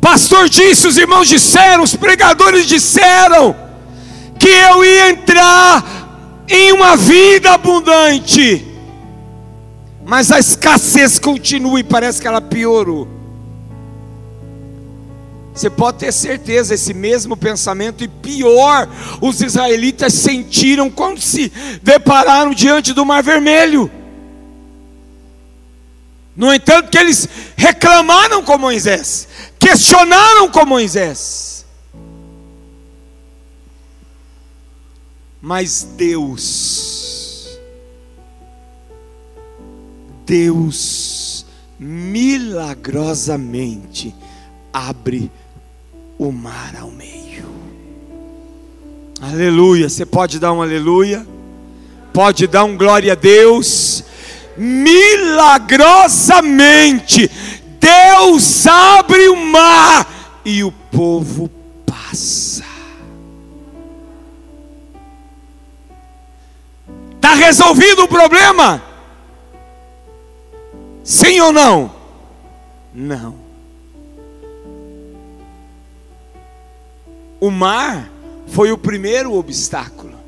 Pastor 0.00 0.48
disse, 0.48 0.86
os 0.86 0.96
irmãos 0.96 1.28
disseram, 1.28 1.82
os 1.82 1.94
pregadores 1.94 2.66
disseram 2.66 3.54
que 4.38 4.48
eu 4.48 4.84
ia 4.84 5.10
entrar 5.10 6.44
em 6.48 6.72
uma 6.72 6.96
vida 6.96 7.52
abundante, 7.52 8.66
mas 10.06 10.30
a 10.30 10.38
escassez 10.38 11.18
continua 11.18 11.80
e 11.80 11.84
parece 11.84 12.22
que 12.22 12.28
ela 12.28 12.40
piorou. 12.40 13.17
Você 15.54 15.68
pode 15.68 15.98
ter 15.98 16.12
certeza, 16.12 16.74
esse 16.74 16.94
mesmo 16.94 17.36
pensamento, 17.36 18.04
e 18.04 18.08
pior, 18.08 18.88
os 19.20 19.40
israelitas 19.40 20.12
sentiram 20.12 20.88
quando 20.88 21.20
se 21.20 21.52
depararam 21.82 22.52
diante 22.52 22.92
do 22.92 23.04
Mar 23.04 23.22
Vermelho. 23.22 23.90
No 26.36 26.54
entanto, 26.54 26.90
que 26.90 26.98
eles 26.98 27.28
reclamaram 27.56 28.44
com 28.44 28.56
Moisés, 28.56 29.26
questionaram 29.58 30.48
com 30.48 30.64
Moisés. 30.64 31.66
Mas 35.40 35.82
Deus, 35.96 37.58
Deus 40.24 41.46
milagrosamente 41.78 44.14
abre 44.72 45.30
o 46.18 46.32
mar 46.32 46.74
ao 46.80 46.90
meio. 46.90 47.46
Aleluia. 49.20 49.88
Você 49.88 50.04
pode 50.04 50.38
dar 50.38 50.52
um 50.52 50.60
aleluia? 50.60 51.26
Pode 52.12 52.46
dar 52.46 52.64
um 52.64 52.76
glória 52.76 53.12
a 53.12 53.16
Deus? 53.16 54.04
Milagrosamente, 54.56 57.30
Deus 57.78 58.66
abre 58.66 59.28
o 59.28 59.36
mar 59.36 60.40
e 60.44 60.64
o 60.64 60.72
povo 60.72 61.48
passa. 61.86 62.64
Está 67.14 67.34
resolvido 67.34 68.02
o 68.02 68.08
problema? 68.08 68.82
Sim 71.04 71.38
ou 71.40 71.52
não? 71.52 71.94
Não. 72.92 73.47
O 77.40 77.50
mar 77.50 78.10
foi 78.48 78.72
o 78.72 78.78
primeiro 78.78 79.34
obstáculo. 79.34 80.18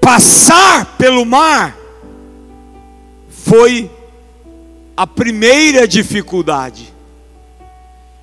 Passar 0.00 0.96
pelo 0.96 1.24
mar 1.24 1.76
foi 3.28 3.90
a 4.96 5.06
primeira 5.06 5.86
dificuldade. 5.86 6.92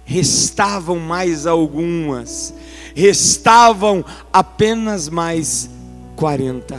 Restavam 0.04 1.00
mais 1.00 1.46
algumas, 1.46 2.54
restavam 2.96 4.04
apenas 4.32 5.10
mais 5.10 5.70
40 6.16 6.76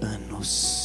anos. 0.00 0.81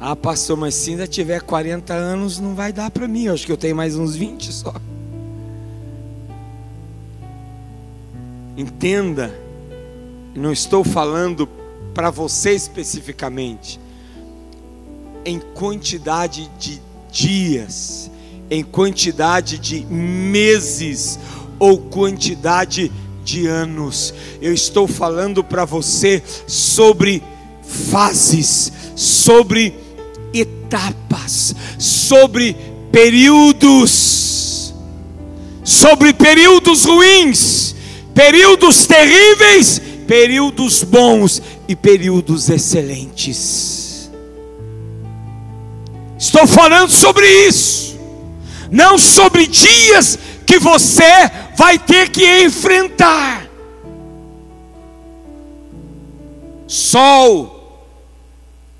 Ah, 0.00 0.14
pastor, 0.14 0.56
mas 0.56 0.74
se 0.74 0.90
ainda 0.90 1.08
tiver 1.08 1.40
40 1.42 1.92
anos, 1.92 2.38
não 2.38 2.54
vai 2.54 2.72
dar 2.72 2.88
para 2.90 3.08
mim. 3.08 3.24
Eu 3.24 3.34
acho 3.34 3.44
que 3.44 3.50
eu 3.50 3.56
tenho 3.56 3.74
mais 3.74 3.96
uns 3.96 4.14
20 4.14 4.52
só. 4.52 4.74
Entenda, 8.56 9.34
não 10.34 10.52
estou 10.52 10.84
falando 10.84 11.48
para 11.92 12.10
você 12.10 12.52
especificamente, 12.52 13.80
em 15.24 15.40
quantidade 15.40 16.48
de 16.58 16.80
dias, 17.10 18.08
em 18.48 18.62
quantidade 18.62 19.58
de 19.58 19.84
meses 19.86 21.18
ou 21.58 21.78
quantidade 21.78 22.92
de 23.24 23.48
anos. 23.48 24.14
Eu 24.40 24.54
estou 24.54 24.86
falando 24.86 25.42
para 25.42 25.64
você 25.64 26.22
sobre 26.46 27.22
fases, 27.62 28.72
sobre 28.94 29.87
etapas, 30.32 31.54
sobre 31.78 32.56
períodos, 32.90 34.74
sobre 35.64 36.12
períodos 36.12 36.84
ruins, 36.84 37.74
períodos 38.14 38.86
terríveis, 38.86 39.80
períodos 40.06 40.82
bons 40.82 41.42
e 41.68 41.76
períodos 41.76 42.48
excelentes. 42.48 44.10
Estou 46.18 46.46
falando 46.46 46.90
sobre 46.90 47.26
isso, 47.46 47.96
não 48.70 48.98
sobre 48.98 49.46
dias 49.46 50.18
que 50.44 50.58
você 50.58 51.04
vai 51.56 51.78
ter 51.78 52.08
que 52.08 52.44
enfrentar. 52.44 53.46
Sol, 56.66 57.86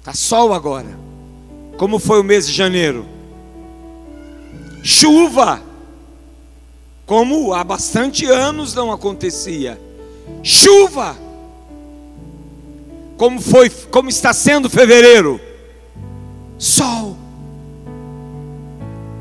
está 0.01 0.13
sol 0.13 0.53
agora. 0.53 1.08
Como 1.79 2.01
foi 2.01 2.21
o 2.21 2.25
mês 2.25 2.45
de 2.49 2.53
janeiro? 2.53 3.07
Chuva, 4.83 5.63
como 7.07 7.55
há 7.55 7.63
bastante 7.63 8.27
anos 8.27 8.75
não 8.75 8.91
acontecia. 8.91 9.81
Chuva, 10.43 11.17
como 13.17 13.41
foi, 13.41 13.71
como 13.71 14.09
está 14.09 14.33
sendo 14.33 14.69
fevereiro? 14.69 15.41
Sol. 16.59 17.17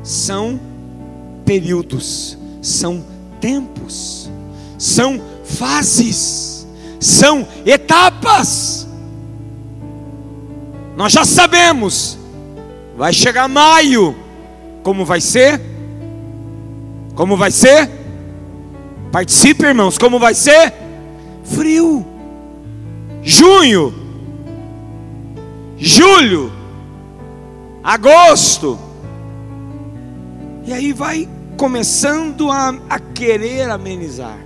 São 0.02 0.58
períodos, 1.44 2.36
são 2.60 3.04
tempos, 3.40 4.28
são 4.76 5.22
fases, 5.44 6.66
são 6.98 7.46
etapas. 7.64 8.88
Nós 10.96 11.12
já 11.12 11.24
sabemos 11.24 12.18
Vai 12.98 13.12
chegar 13.12 13.46
maio. 13.46 14.12
Como 14.82 15.04
vai 15.04 15.20
ser? 15.20 15.60
Como 17.14 17.36
vai 17.36 17.52
ser? 17.52 17.88
Participe, 19.12 19.64
irmãos. 19.64 19.96
Como 19.96 20.18
vai 20.18 20.34
ser? 20.34 20.74
Frio. 21.44 22.04
Junho. 23.22 23.94
Julho. 25.76 26.50
Agosto. 27.84 28.76
E 30.66 30.72
aí 30.72 30.92
vai 30.92 31.28
começando 31.56 32.50
a, 32.50 32.74
a 32.90 32.98
querer 32.98 33.70
amenizar. 33.70 34.38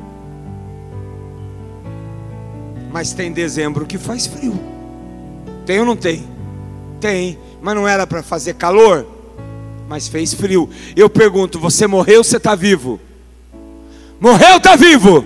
Mas 2.92 3.14
tem 3.14 3.32
dezembro 3.32 3.86
que 3.86 3.96
faz 3.96 4.26
frio. 4.26 4.60
Tem 5.64 5.80
ou 5.80 5.86
não 5.86 5.96
tem? 5.96 6.22
Tem 7.00 7.38
mas 7.62 7.76
não 7.76 7.86
era 7.86 8.06
para 8.06 8.22
fazer 8.24 8.54
calor, 8.54 9.06
mas 9.88 10.08
fez 10.08 10.34
frio. 10.34 10.68
Eu 10.96 11.08
pergunto: 11.08 11.60
você 11.60 11.86
morreu 11.86 12.24
você 12.24 12.36
está 12.36 12.56
vivo? 12.56 13.00
Morreu 14.20 14.56
está 14.56 14.74
vivo? 14.74 15.24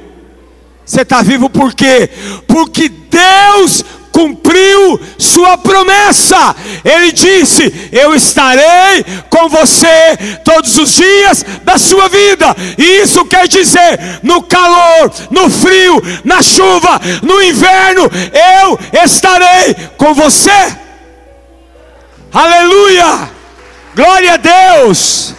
Você 0.84 1.00
está 1.00 1.22
vivo 1.22 1.48
por 1.48 1.74
quê? 1.74 2.08
Porque 2.46 2.88
Deus 2.88 3.82
cumpriu 4.12 5.00
sua 5.18 5.56
promessa. 5.56 6.54
Ele 6.84 7.10
disse: 7.10 7.88
Eu 7.90 8.14
estarei 8.14 9.02
com 9.30 9.48
você 9.48 10.16
todos 10.44 10.76
os 10.76 10.94
dias 10.94 11.44
da 11.64 11.78
sua 11.78 12.06
vida. 12.08 12.54
E 12.76 13.02
isso 13.02 13.24
quer 13.24 13.48
dizer: 13.48 14.20
no 14.22 14.42
calor, 14.42 15.10
no 15.30 15.48
frio, 15.48 16.02
na 16.22 16.42
chuva, 16.42 17.00
no 17.22 17.42
inverno, 17.42 18.02
eu 18.60 18.78
estarei 19.02 19.74
com 19.96 20.12
você. 20.12 20.85
Aleluia! 22.36 23.30
Glória 23.94 24.34
a 24.34 24.36
Deus! 24.36 25.34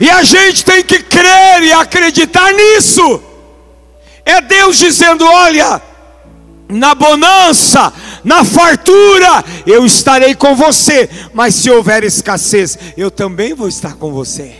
E 0.00 0.10
a 0.10 0.24
gente 0.24 0.64
tem 0.64 0.82
que 0.82 1.04
crer 1.04 1.62
e 1.62 1.72
acreditar 1.72 2.52
nisso. 2.52 3.22
É 4.24 4.40
Deus 4.40 4.76
dizendo: 4.76 5.24
olha, 5.24 5.80
na 6.68 6.96
bonança, 6.96 7.92
na 8.24 8.44
fartura, 8.44 9.44
eu 9.64 9.86
estarei 9.86 10.34
com 10.34 10.56
você, 10.56 11.08
mas 11.32 11.54
se 11.54 11.70
houver 11.70 12.02
escassez, 12.02 12.76
eu 12.96 13.08
também 13.08 13.54
vou 13.54 13.68
estar 13.68 13.94
com 13.94 14.12
você. 14.12 14.56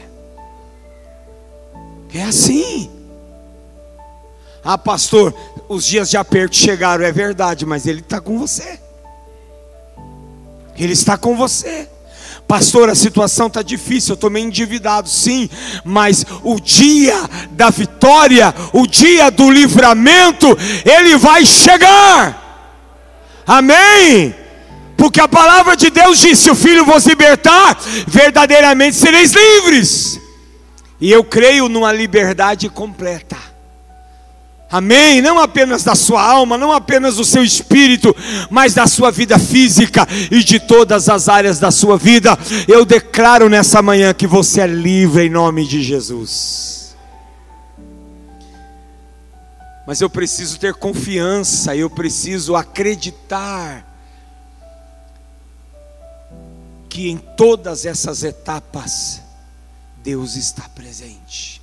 É 2.15 2.23
assim. 2.23 2.89
Ah, 4.63 4.79
pastor, 4.79 5.35
os 5.69 5.85
dias 5.85 6.09
de 6.09 6.17
aperto 6.17 6.55
chegaram, 6.55 7.05
é 7.05 7.11
verdade, 7.11 7.67
mas 7.67 7.89
Ele 7.89 7.99
está 7.99 8.21
com 8.21 8.39
você. 8.39 8.84
Ele 10.77 10.93
está 10.93 11.17
com 11.17 11.37
você. 11.37 11.89
Pastor, 12.47 12.91
a 12.91 12.95
situação 12.95 13.47
está 13.47 13.63
difícil, 13.63 14.13
eu 14.13 14.15
estou 14.15 14.29
meio 14.29 14.47
endividado, 14.47 15.09
sim, 15.09 15.49
mas 15.83 16.27
o 16.43 16.61
dia 16.61 17.17
da 17.53 17.71
vitória, 17.71 18.55
o 18.73 18.87
dia 18.87 19.31
do 19.31 19.51
livramento, 19.51 20.47
ele 20.85 21.17
vai 21.17 21.45
chegar. 21.47 22.43
Amém? 23.47 24.35
Porque 24.97 25.21
a 25.21 25.29
palavra 25.29 25.77
de 25.77 25.91
Deus 25.91 26.19
diz: 26.19 26.39
se 26.39 26.51
o 26.51 26.55
Filho 26.55 26.85
vos 26.85 27.07
libertar, 27.07 27.79
verdadeiramente 28.07 28.97
sereis 28.97 29.33
livres. 29.33 30.21
E 31.01 31.11
eu 31.11 31.25
creio 31.25 31.69
numa 31.69 31.93
liberdade 31.93 32.69
completa. 32.69 33.37
Amém? 34.75 35.23
Não 35.23 35.39
apenas 35.39 35.85
da 35.85 35.95
sua 35.95 36.21
alma, 36.21 36.59
não 36.59 36.73
apenas 36.73 37.15
do 37.15 37.25
seu 37.25 37.45
espírito, 37.45 38.13
mas 38.51 38.75
da 38.75 38.89
sua 38.89 39.13
vida 39.13 39.39
física 39.39 40.05
e 40.33 40.43
de 40.43 40.59
todas 40.59 41.09
as 41.09 41.29
áreas 41.29 41.61
da 41.61 41.71
sua 41.71 41.97
vida. 41.97 42.37
Eu 42.67 42.85
declaro 42.85 43.49
nessa 43.49 43.81
manhã 43.81 44.13
que 44.13 44.27
você 44.27 44.63
é 44.63 44.67
livre 44.67 45.27
em 45.27 45.31
nome 45.31 45.65
de 45.65 45.81
Jesus. 45.81 46.97
Mas 49.87 50.01
eu 50.01 50.11
preciso 50.11 50.59
ter 50.59 50.75
confiança, 50.75 51.77
eu 51.77 51.89
preciso 51.89 52.57
acreditar 52.57 53.87
que 56.89 57.09
em 57.09 57.17
todas 57.17 57.87
essas 57.87 58.25
etapas 58.25 59.21
Deus 60.03 60.35
está 60.35 60.69
presente. 60.69 61.63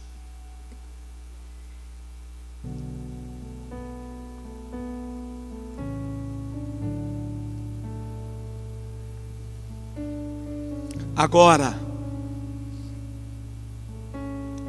Agora, 11.15 11.77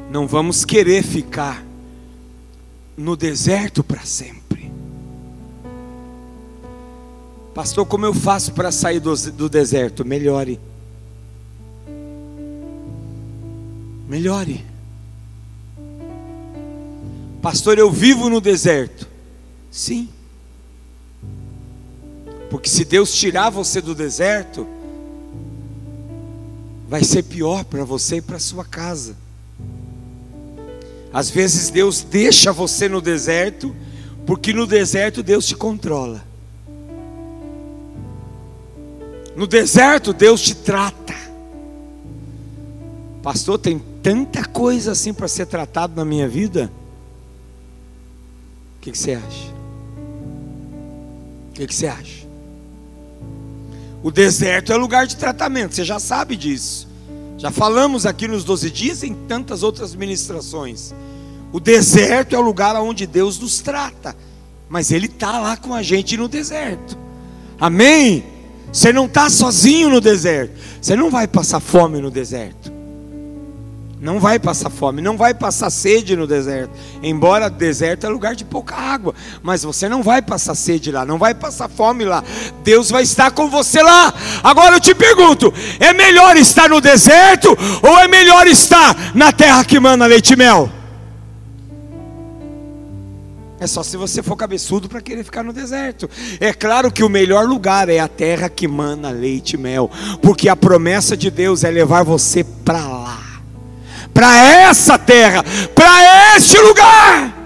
não 0.09 0.27
vamos 0.27 0.65
querer 0.65 1.03
ficar 1.03 1.63
no 2.95 3.15
deserto 3.15 3.83
para 3.83 4.05
sempre. 4.05 4.71
Pastor, 7.53 7.85
como 7.85 8.05
eu 8.05 8.13
faço 8.13 8.51
para 8.53 8.71
sair 8.71 8.99
do, 8.99 9.15
do 9.31 9.47
deserto? 9.47 10.03
Melhore. 10.03 10.59
Melhore. 14.07 14.65
Pastor, 17.41 17.77
eu 17.77 17.91
vivo 17.91 18.29
no 18.29 18.39
deserto. 18.39 19.07
Sim. 19.71 20.09
Porque 22.49 22.69
se 22.69 22.85
Deus 22.85 23.13
tirar 23.13 23.49
você 23.49 23.81
do 23.81 23.95
deserto, 23.95 24.67
vai 26.93 27.03
ser 27.03 27.23
pior 27.23 27.65
para 27.65 27.83
você 27.83 28.17
e 28.17 28.21
para 28.21 28.37
sua 28.37 28.63
casa. 28.63 29.15
Às 31.11 31.27
vezes 31.27 31.71
Deus 31.71 32.03
deixa 32.03 32.53
você 32.53 32.87
no 32.87 33.01
deserto, 33.01 33.75
porque 34.27 34.53
no 34.53 34.67
deserto 34.67 35.23
Deus 35.23 35.47
te 35.47 35.55
controla. 35.55 36.23
No 39.35 39.47
deserto 39.47 40.13
Deus 40.13 40.39
te 40.39 40.53
trata. 40.53 41.15
Pastor, 43.23 43.57
tem 43.57 43.81
tanta 44.03 44.45
coisa 44.45 44.91
assim 44.91 45.15
para 45.15 45.27
ser 45.27 45.47
tratado 45.47 45.95
na 45.95 46.05
minha 46.05 46.29
vida. 46.29 46.71
O 48.77 48.81
que, 48.81 48.91
que 48.91 48.97
você 48.99 49.13
acha? 49.13 49.51
O 51.49 51.53
que, 51.53 51.65
que 51.65 51.73
você 51.73 51.87
acha? 51.87 52.22
O 54.03 54.11
deserto 54.11 54.73
é 54.73 54.75
lugar 54.75 55.07
de 55.07 55.15
tratamento, 55.15 55.75
você 55.75 55.85
já 55.85 55.97
sabe 55.97 56.35
disso. 56.35 56.89
Já 57.37 57.49
falamos 57.49 58.05
aqui 58.05 58.27
nos 58.27 58.43
12 58.43 58.69
dias 58.69 59.01
e 59.01 59.07
em 59.07 59.13
tantas 59.13 59.63
outras 59.63 59.95
ministrações. 59.95 60.93
O 61.53 61.59
deserto 61.59 62.35
é 62.35 62.37
o 62.37 62.41
lugar 62.41 62.75
onde 62.75 63.07
Deus 63.07 63.39
nos 63.39 63.61
trata, 63.61 64.13
mas 64.67 64.91
Ele 64.91 65.05
está 65.05 65.39
lá 65.39 65.55
com 65.55 65.73
a 65.73 65.81
gente 65.81 66.17
no 66.17 66.27
deserto. 66.27 66.97
Amém? 67.57 68.25
Você 68.73 68.91
não 68.91 69.05
está 69.05 69.29
sozinho 69.29 69.89
no 69.89 70.01
deserto, 70.01 70.53
você 70.81 70.97
não 70.97 71.09
vai 71.09 71.25
passar 71.25 71.61
fome 71.61 72.01
no 72.01 72.11
deserto. 72.11 72.72
Não 74.03 74.19
vai 74.19 74.37
passar 74.37 74.69
fome, 74.69 75.01
não 75.01 75.15
vai 75.15 75.33
passar 75.33 75.69
sede 75.69 76.13
no 76.13 76.27
deserto. 76.27 76.71
Embora 77.01 77.49
deserto 77.49 78.05
é 78.05 78.09
lugar 78.09 78.35
de 78.35 78.43
pouca 78.43 78.75
água, 78.75 79.15
mas 79.41 79.63
você 79.63 79.87
não 79.87 80.03
vai 80.03 80.21
passar 80.21 80.55
sede 80.55 80.91
lá, 80.91 81.05
não 81.05 81.17
vai 81.17 81.33
passar 81.33 81.69
fome 81.69 82.03
lá. 82.03 82.21
Deus 82.65 82.89
vai 82.89 83.03
estar 83.03 83.31
com 83.31 83.49
você 83.49 83.81
lá. 83.81 84.13
Agora 84.43 84.75
eu 84.75 84.81
te 84.81 84.93
pergunto: 84.93 85.53
é 85.79 85.93
melhor 85.93 86.35
estar 86.35 86.67
no 86.67 86.81
deserto 86.81 87.57
ou 87.81 87.97
é 87.97 88.05
melhor 88.09 88.45
estar 88.45 89.15
na 89.15 89.31
terra 89.31 89.63
que 89.63 89.79
manda 89.79 90.05
leite 90.05 90.33
e 90.33 90.35
mel? 90.35 90.69
É 93.57 93.67
só 93.67 93.83
se 93.83 93.95
você 93.95 94.21
for 94.21 94.35
cabeçudo 94.35 94.89
para 94.89 94.99
querer 94.99 95.23
ficar 95.23 95.43
no 95.43 95.53
deserto. 95.53 96.09
É 96.41 96.51
claro 96.51 96.91
que 96.91 97.05
o 97.05 97.09
melhor 97.09 97.45
lugar 97.45 97.87
é 97.87 97.99
a 97.99 98.09
terra 98.09 98.49
que 98.49 98.67
mana 98.67 99.11
leite 99.11 99.53
e 99.53 99.57
mel, 99.57 99.89
porque 100.21 100.49
a 100.49 100.57
promessa 100.57 101.15
de 101.15 101.31
Deus 101.31 101.63
é 101.63 101.71
levar 101.71 102.03
você 102.03 102.43
para 102.43 102.85
lá 102.85 103.22
para 104.13 104.37
essa 104.37 104.97
terra, 104.97 105.43
para 105.73 106.37
este 106.37 106.57
lugar. 106.59 107.43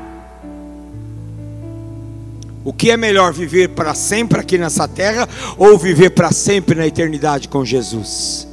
O 2.63 2.73
que 2.73 2.91
é 2.91 2.97
melhor 2.97 3.31
viver 3.31 3.69
para 3.69 3.93
sempre 3.93 4.39
aqui 4.39 4.57
nessa 4.57 4.87
terra 4.87 5.27
ou 5.57 5.77
viver 5.77 6.09
para 6.09 6.31
sempre 6.33 6.75
na 6.75 6.85
eternidade 6.85 7.47
com 7.47 7.63
Jesus? 7.63 8.45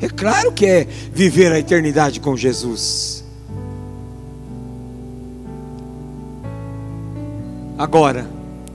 É 0.00 0.08
claro 0.08 0.50
que 0.50 0.66
é 0.66 0.84
viver 1.12 1.52
a 1.52 1.60
eternidade 1.60 2.18
com 2.18 2.36
Jesus. 2.36 3.22
Agora, 7.78 8.28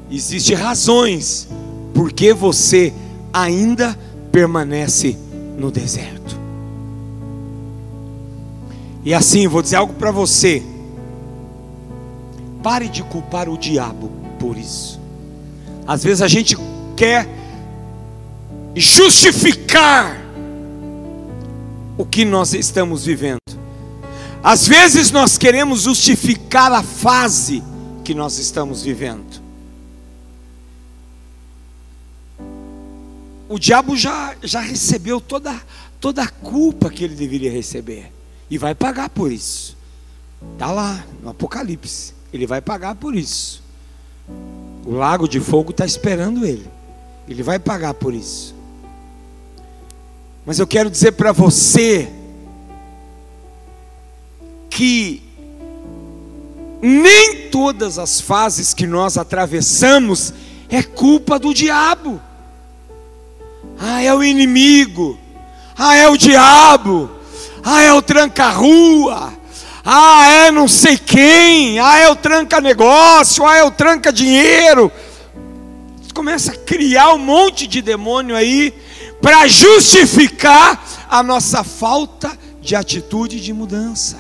existem 0.10 0.56
razões 0.56 1.50
por 1.94 2.14
que 2.14 2.34
você 2.34 2.94
ainda 3.34 3.98
permanece 4.32 5.18
no 5.58 5.70
deserto. 5.70 6.37
E 9.08 9.14
assim, 9.14 9.48
vou 9.48 9.62
dizer 9.62 9.78
algo 9.78 9.94
para 9.94 10.12
você. 10.12 10.62
Pare 12.62 12.90
de 12.90 13.02
culpar 13.04 13.48
o 13.48 13.58
diabo 13.58 14.12
por 14.38 14.58
isso. 14.58 15.00
Às 15.88 16.04
vezes 16.04 16.22
a 16.22 16.28
gente 16.28 16.58
quer 16.94 17.26
justificar 18.76 20.14
o 21.98 22.06
que 22.06 22.26
nós 22.26 22.54
estamos 22.54 23.06
vivendo. 23.06 23.40
Às 24.44 24.68
vezes 24.68 25.10
nós 25.10 25.38
queremos 25.38 25.84
justificar 25.84 26.74
a 26.74 26.84
fase 26.84 27.64
que 28.04 28.14
nós 28.14 28.38
estamos 28.38 28.84
vivendo. 28.84 29.42
O 33.48 33.58
diabo 33.58 33.96
já, 33.96 34.36
já 34.44 34.60
recebeu 34.60 35.22
toda, 35.22 35.56
toda 35.98 36.24
a 36.24 36.28
culpa 36.28 36.90
que 36.90 37.06
ele 37.06 37.16
deveria 37.16 37.50
receber. 37.50 38.17
E 38.50 38.58
vai 38.58 38.74
pagar 38.74 39.10
por 39.10 39.32
isso. 39.32 39.78
Está 40.54 40.72
lá 40.72 41.04
no 41.22 41.30
Apocalipse. 41.30 42.14
Ele 42.32 42.46
vai 42.46 42.62
pagar 42.62 42.96
por 42.96 43.16
isso. 43.16 43.64
O 44.86 44.92
lago 44.92 45.28
de 45.28 45.40
fogo 45.40 45.72
está 45.72 45.86
esperando 45.86 46.46
ele. 46.46 46.70
Ele 47.28 47.44
vai 47.44 47.60
pagar 47.60 47.94
por 47.94 48.14
isso. 48.14 48.56
Mas 50.46 50.60
eu 50.60 50.68
quero 50.68 50.90
dizer 50.90 51.14
para 51.14 51.32
você 51.32 52.10
que 54.70 55.22
nem 56.82 57.50
todas 57.50 57.98
as 57.98 58.22
fases 58.22 58.74
que 58.74 58.88
nós 58.88 59.18
atravessamos 59.18 60.34
é 60.70 60.82
culpa 60.84 61.38
do 61.40 61.54
diabo. 61.54 62.22
Ah, 63.78 64.02
é 64.02 64.14
o 64.14 64.24
inimigo. 64.24 65.18
Ah, 65.78 65.96
é 65.96 66.08
o 66.08 66.16
diabo. 66.18 67.17
Ah, 67.70 67.82
é 67.82 67.92
o 67.92 68.02
tranca-rua. 68.02 69.34
Ah, 69.84 70.26
é 70.46 70.52
não 70.52 70.70
sei 70.70 70.98
quem. 70.98 71.78
Ah, 71.80 71.98
é 71.98 72.10
o 72.10 72.16
tranca-negócio. 72.16 73.46
Ah, 73.46 73.58
é 73.58 73.64
o 73.66 73.70
tranca-dinheiro. 73.70 74.90
Começa 76.14 76.54
a 76.54 76.56
criar 76.56 77.14
um 77.14 77.18
monte 77.18 77.68
de 77.68 77.82
demônio 77.82 78.38
aí 78.38 78.74
para 79.22 79.50
justificar 79.50 80.82
a 81.10 81.22
nossa 81.22 81.62
falta 81.62 82.32
de 82.62 82.74
atitude 82.74 83.42
de 83.42 83.52
mudança. 83.52 84.18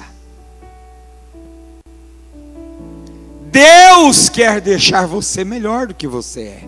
Deus 3.49 4.27
quer 4.27 4.59
deixar 4.59 5.07
você 5.07 5.45
melhor 5.45 5.87
do 5.87 5.95
que 5.95 6.05
você 6.05 6.41
é. 6.41 6.63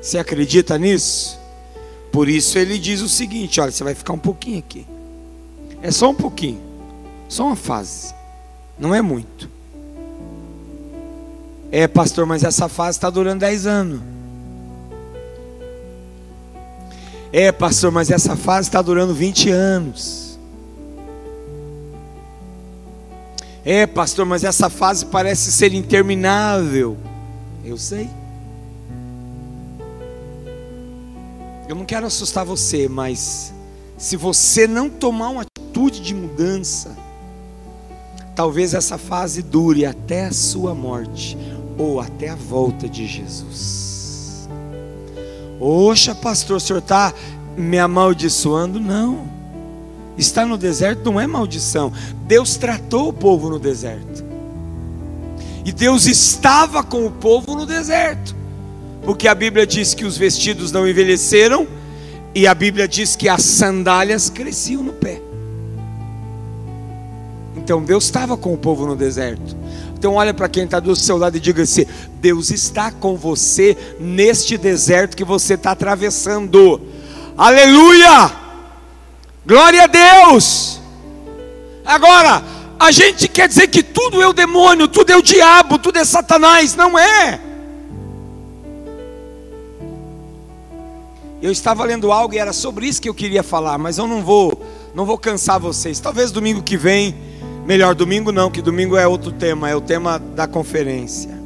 Você 0.00 0.16
acredita 0.16 0.78
nisso? 0.78 1.40
Por 2.12 2.28
isso 2.28 2.56
ele 2.56 2.78
diz 2.78 3.00
o 3.00 3.08
seguinte: 3.08 3.60
olha, 3.60 3.72
você 3.72 3.82
vai 3.82 3.96
ficar 3.96 4.12
um 4.12 4.18
pouquinho 4.18 4.60
aqui. 4.60 4.86
É 5.82 5.90
só 5.90 6.10
um 6.10 6.14
pouquinho, 6.14 6.60
só 7.28 7.46
uma 7.46 7.56
fase, 7.56 8.14
não 8.78 8.94
é 8.94 9.00
muito. 9.00 9.48
É, 11.72 11.86
pastor, 11.86 12.26
mas 12.26 12.42
essa 12.42 12.68
fase 12.68 12.98
está 12.98 13.08
durando 13.08 13.40
10 13.40 13.66
anos. 13.66 14.00
É, 17.32 17.52
pastor, 17.52 17.92
mas 17.92 18.10
essa 18.10 18.34
fase 18.34 18.68
está 18.68 18.82
durando 18.82 19.14
20 19.14 19.50
anos. 19.50 20.38
É, 23.64 23.86
pastor, 23.86 24.26
mas 24.26 24.42
essa 24.42 24.68
fase 24.68 25.06
parece 25.06 25.52
ser 25.52 25.72
interminável. 25.72 26.96
Eu 27.64 27.78
sei. 27.78 28.10
Eu 31.68 31.76
não 31.76 31.84
quero 31.84 32.06
assustar 32.06 32.44
você, 32.44 32.88
mas 32.88 33.54
se 33.96 34.16
você 34.16 34.66
não 34.66 34.90
tomar 34.90 35.28
uma 35.28 35.44
atitude 35.80 36.00
de 36.00 36.14
mudança, 36.14 36.94
talvez 38.34 38.74
essa 38.74 38.98
fase 38.98 39.42
dure 39.42 39.86
até 39.86 40.26
a 40.26 40.32
sua 40.32 40.74
morte 40.74 41.38
ou 41.78 42.00
até 42.00 42.28
a 42.28 42.34
volta 42.34 42.86
de 42.88 43.06
Jesus. 43.06 44.48
Oxa, 45.58 46.14
pastor, 46.14 46.56
o 46.56 46.60
senhor 46.60 46.80
está 46.80 47.14
me 47.56 47.78
amaldiçoando? 47.78 48.78
Não. 48.78 49.28
Estar 50.18 50.44
no 50.44 50.58
deserto 50.58 51.10
não 51.10 51.18
é 51.18 51.26
maldição. 51.26 51.92
Deus 52.26 52.56
tratou 52.56 53.08
o 53.08 53.12
povo 53.12 53.48
no 53.48 53.58
deserto. 53.58 54.24
E 55.64 55.72
Deus 55.72 56.06
estava 56.06 56.82
com 56.82 57.06
o 57.06 57.10
povo 57.10 57.54
no 57.54 57.64
deserto. 57.64 58.34
Porque 59.02 59.26
a 59.26 59.34
Bíblia 59.34 59.66
diz 59.66 59.94
que 59.94 60.04
os 60.04 60.16
vestidos 60.18 60.72
não 60.72 60.86
envelheceram 60.86 61.66
e 62.34 62.46
a 62.46 62.54
Bíblia 62.54 62.86
diz 62.86 63.16
que 63.16 63.28
as 63.28 63.42
sandálias 63.42 64.28
cresciam 64.28 64.82
no 64.82 64.92
pé. 64.92 65.29
Então 67.70 67.84
Deus 67.84 68.02
estava 68.02 68.36
com 68.36 68.52
o 68.52 68.58
povo 68.58 68.84
no 68.84 68.96
deserto. 68.96 69.56
Então 69.96 70.14
olha 70.14 70.34
para 70.34 70.48
quem 70.48 70.64
está 70.64 70.80
do 70.80 70.96
seu 70.96 71.16
lado 71.16 71.36
e 71.36 71.40
diga 71.40 71.62
assim: 71.62 71.86
Deus 72.14 72.50
está 72.50 72.90
com 72.90 73.16
você 73.16 73.78
neste 74.00 74.58
deserto 74.58 75.16
que 75.16 75.22
você 75.22 75.54
está 75.54 75.70
atravessando. 75.70 76.80
Aleluia! 77.38 78.32
Glória 79.46 79.84
a 79.84 79.86
Deus! 79.86 80.80
Agora, 81.84 82.42
a 82.76 82.90
gente 82.90 83.28
quer 83.28 83.46
dizer 83.46 83.68
que 83.68 83.84
tudo 83.84 84.20
é 84.20 84.26
o 84.26 84.32
demônio, 84.32 84.88
tudo 84.88 85.10
é 85.10 85.16
o 85.16 85.22
diabo, 85.22 85.78
tudo 85.78 85.96
é 86.00 86.04
Satanás. 86.04 86.74
Não 86.74 86.98
é. 86.98 87.40
Eu 91.40 91.52
estava 91.52 91.84
lendo 91.84 92.10
algo 92.10 92.34
e 92.34 92.38
era 92.38 92.52
sobre 92.52 92.88
isso 92.88 93.00
que 93.00 93.08
eu 93.08 93.14
queria 93.14 93.44
falar, 93.44 93.78
mas 93.78 93.96
eu 93.96 94.08
não 94.08 94.24
vou, 94.24 94.60
não 94.92 95.06
vou 95.06 95.16
cansar 95.16 95.60
vocês. 95.60 96.00
Talvez 96.00 96.32
domingo 96.32 96.64
que 96.64 96.76
vem, 96.76 97.29
melhor 97.66 97.94
domingo 97.94 98.32
não, 98.32 98.50
que 98.50 98.62
domingo 98.62 98.96
é 98.96 99.06
outro 99.06 99.32
tema, 99.32 99.68
é 99.68 99.76
o 99.76 99.80
tema 99.80 100.18
da 100.18 100.46
conferência. 100.46 101.38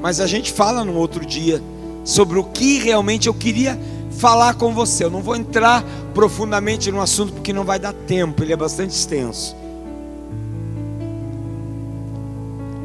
Mas 0.00 0.20
a 0.20 0.26
gente 0.26 0.52
fala 0.52 0.84
no 0.84 0.94
outro 0.94 1.24
dia 1.24 1.62
sobre 2.04 2.38
o 2.38 2.44
que 2.44 2.78
realmente 2.78 3.26
eu 3.26 3.34
queria 3.34 3.78
falar 4.18 4.54
com 4.54 4.74
você. 4.74 5.04
Eu 5.04 5.10
não 5.10 5.22
vou 5.22 5.34
entrar 5.34 5.82
profundamente 6.12 6.90
no 6.90 7.00
assunto 7.00 7.32
porque 7.32 7.52
não 7.52 7.64
vai 7.64 7.78
dar 7.78 7.92
tempo, 7.92 8.42
ele 8.42 8.52
é 8.52 8.56
bastante 8.56 8.90
extenso. 8.90 9.56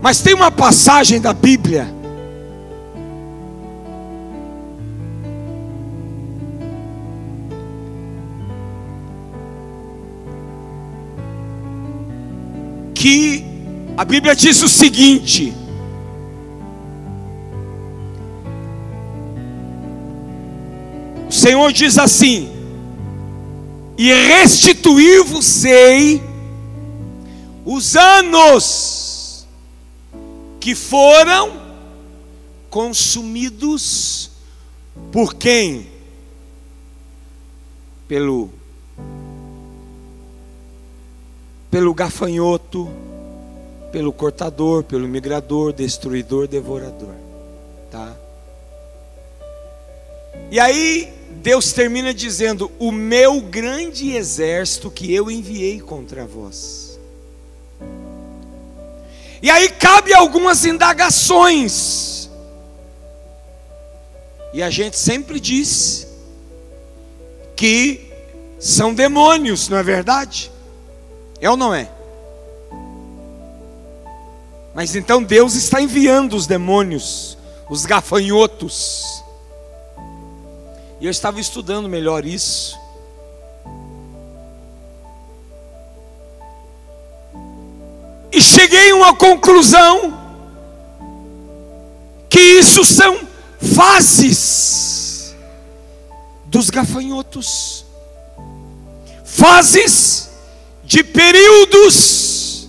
Mas 0.02 0.22
tem 0.22 0.34
uma 0.34 0.50
passagem 0.50 1.20
da 1.20 1.34
Bíblia 1.34 1.99
que 13.00 13.44
a 13.96 14.04
Bíblia 14.04 14.36
diz 14.36 14.62
o 14.62 14.68
seguinte: 14.68 15.54
o 21.30 21.32
Senhor 21.32 21.72
diz 21.72 21.98
assim: 21.98 22.52
e 23.98 24.12
restituir-vos-ei 24.12 26.22
os 27.66 27.96
anos 27.96 29.48
que 30.60 30.76
foram 30.76 31.58
consumidos 32.70 34.30
por 35.10 35.36
quem? 35.36 35.88
Pelo 38.10 38.59
pelo 41.70 41.94
gafanhoto, 41.94 42.90
pelo 43.92 44.12
cortador, 44.12 44.84
pelo 44.84 45.08
migrador, 45.08 45.74
destruidor, 45.74 46.48
devorador, 46.48 47.14
tá? 47.92 48.16
E 50.52 50.60
aí 50.60 51.12
Deus 51.42 51.72
termina 51.72 52.14
dizendo: 52.14 52.72
"O 52.80 52.92
meu 52.92 53.42
grande 53.42 54.16
exército 54.16 54.90
que 54.90 55.14
eu 55.14 55.30
enviei 55.30 55.80
contra 55.80 56.26
vós". 56.26 57.00
E 59.42 59.50
aí 59.50 59.70
cabe 59.70 60.14
algumas 60.14 60.66
indagações. 60.66 62.30
E 64.54 64.62
a 64.62 64.70
gente 64.70 64.98
sempre 64.98 65.40
diz 65.40 66.08
que 67.56 68.12
são 68.60 68.94
demônios, 68.94 69.70
não 69.70 69.78
é 69.78 69.84
verdade? 69.84 70.52
É 71.42 71.50
ou 71.50 71.56
não 71.56 71.74
é? 71.74 71.90
Mas 74.74 74.96
então 74.96 75.24
Deus 75.24 75.56
está 75.56 75.82
enviando 75.82 76.36
os 76.36 76.48
demônios, 76.48 77.38
os 77.70 77.86
gafanhotos. 77.86 79.24
E 81.02 81.06
eu 81.06 81.12
estava 81.12 81.40
estudando 81.40 81.90
melhor 81.90 82.26
isso. 82.26 82.78
E 88.32 88.42
cheguei 88.42 88.92
a 88.92 88.96
uma 88.96 89.16
conclusão 89.16 90.18
que 92.30 92.40
isso 92.40 92.86
são 92.86 93.28
fases 93.76 95.36
dos 96.46 96.70
gafanhotos. 96.70 97.86
Fases 99.26 100.29
de 100.90 101.04
períodos 101.04 102.68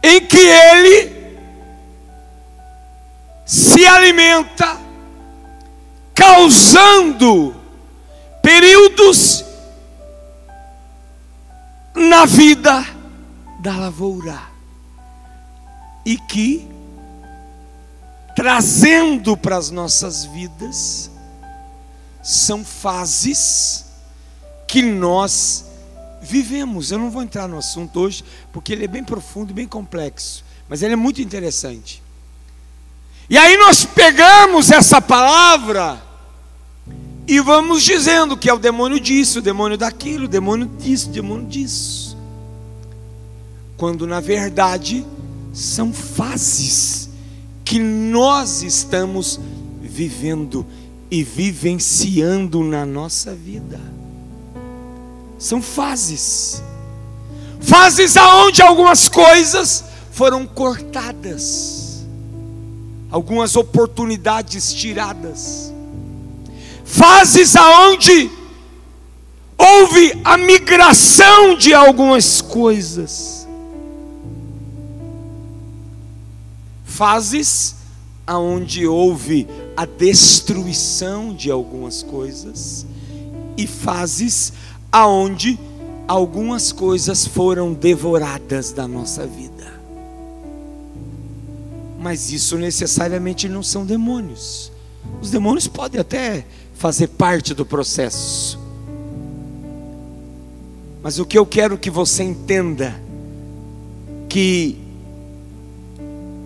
em 0.00 0.24
que 0.24 0.38
ele 0.38 1.12
se 3.44 3.84
alimenta, 3.84 4.78
causando 6.14 7.56
períodos 8.40 9.44
na 11.96 12.24
vida 12.24 12.86
da 13.58 13.76
lavoura, 13.76 14.40
e 16.06 16.16
que, 16.16 16.68
trazendo 18.36 19.36
para 19.36 19.56
as 19.56 19.70
nossas 19.70 20.24
vidas, 20.24 21.10
são 22.22 22.64
fases 22.64 23.86
que 24.68 24.82
nós 24.82 25.68
vivemos. 26.20 26.90
Eu 26.90 26.98
não 26.98 27.10
vou 27.10 27.22
entrar 27.22 27.48
no 27.48 27.58
assunto 27.58 28.00
hoje, 28.00 28.24
porque 28.52 28.72
ele 28.72 28.84
é 28.84 28.88
bem 28.88 29.04
profundo 29.04 29.54
bem 29.54 29.66
complexo, 29.66 30.44
mas 30.68 30.82
ele 30.82 30.92
é 30.94 30.96
muito 30.96 31.20
interessante. 31.20 32.02
E 33.28 33.38
aí 33.38 33.56
nós 33.56 33.84
pegamos 33.84 34.70
essa 34.70 35.00
palavra 35.00 36.02
e 37.26 37.38
vamos 37.40 37.84
dizendo 37.84 38.36
que 38.36 38.50
é 38.50 38.52
o 38.52 38.58
demônio 38.58 38.98
disso, 38.98 39.38
o 39.38 39.42
demônio 39.42 39.78
daquilo, 39.78 40.24
o 40.24 40.28
demônio 40.28 40.66
disso, 40.78 41.08
o 41.08 41.12
demônio 41.12 41.46
disso. 41.46 42.16
Quando 43.76 44.06
na 44.06 44.18
verdade 44.18 45.06
são 45.52 45.92
fases 45.92 47.08
que 47.64 47.78
nós 47.78 48.62
estamos 48.62 49.38
vivendo 49.80 50.66
e 51.08 51.22
vivenciando 51.22 52.64
na 52.64 52.84
nossa 52.84 53.34
vida. 53.34 53.80
São 55.40 55.62
fases. 55.62 56.62
Fases 57.60 58.14
aonde 58.18 58.60
algumas 58.60 59.08
coisas 59.08 59.84
foram 60.12 60.46
cortadas. 60.46 62.04
Algumas 63.10 63.56
oportunidades 63.56 64.74
tiradas. 64.74 65.72
Fases 66.84 67.56
aonde 67.56 68.30
houve 69.56 70.20
a 70.22 70.36
migração 70.36 71.56
de 71.56 71.72
algumas 71.72 72.42
coisas. 72.42 73.48
Fases 76.84 77.76
aonde 78.26 78.86
houve 78.86 79.48
a 79.74 79.86
destruição 79.86 81.32
de 81.32 81.50
algumas 81.50 82.02
coisas 82.02 82.86
e 83.56 83.66
fases 83.66 84.52
aonde 84.90 85.58
algumas 86.08 86.72
coisas 86.72 87.26
foram 87.26 87.72
devoradas 87.72 88.72
da 88.72 88.88
nossa 88.88 89.26
vida. 89.26 89.80
Mas 91.98 92.32
isso 92.32 92.56
necessariamente 92.56 93.48
não 93.48 93.62
são 93.62 93.84
demônios. 93.84 94.72
Os 95.20 95.30
demônios 95.30 95.68
podem 95.68 96.00
até 96.00 96.44
fazer 96.74 97.08
parte 97.08 97.54
do 97.54 97.64
processo. 97.64 98.58
Mas 101.02 101.18
o 101.18 101.26
que 101.26 101.38
eu 101.38 101.46
quero 101.46 101.78
que 101.78 101.90
você 101.90 102.22
entenda 102.22 103.00
que 104.28 104.78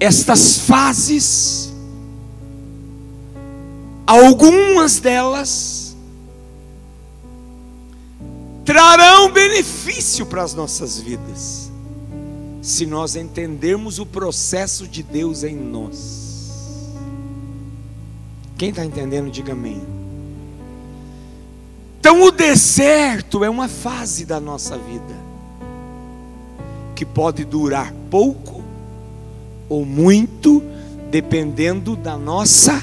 estas 0.01 0.59
fases 0.59 1.72
algumas 4.07 4.99
delas 4.99 5.84
trarão 8.65 9.31
benefício 9.31 10.25
para 10.25 10.43
as 10.43 10.55
nossas 10.55 10.99
vidas, 10.99 11.71
se 12.62 12.87
nós 12.87 13.15
entendermos 13.15 13.99
o 13.99 14.07
processo 14.07 14.89
de 14.89 15.03
Deus 15.03 15.45
em 15.45 15.55
nós. 15.55 16.25
Quem 18.57 18.71
está 18.71 18.85
entendendo, 18.85 19.31
diga 19.31 19.53
amém. 19.53 19.83
Então, 22.01 22.23
o 22.23 22.31
deserto 22.31 23.45
é 23.45 23.51
uma 23.51 23.69
fase 23.69 24.25
da 24.25 24.39
nossa 24.39 24.79
vida 24.79 25.15
que 26.95 27.05
pode 27.05 27.45
durar 27.45 27.93
pouco 28.11 28.62
ou 29.69 29.85
muito, 29.85 30.62
dependendo 31.11 31.97
da 31.97 32.17
nossa 32.17 32.83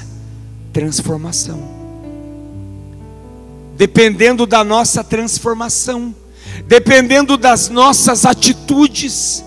transformação. 0.72 1.81
Dependendo 3.76 4.46
da 4.46 4.62
nossa 4.62 5.02
transformação, 5.02 6.14
dependendo 6.66 7.36
das 7.36 7.68
nossas 7.68 8.24
atitudes, 8.24 9.44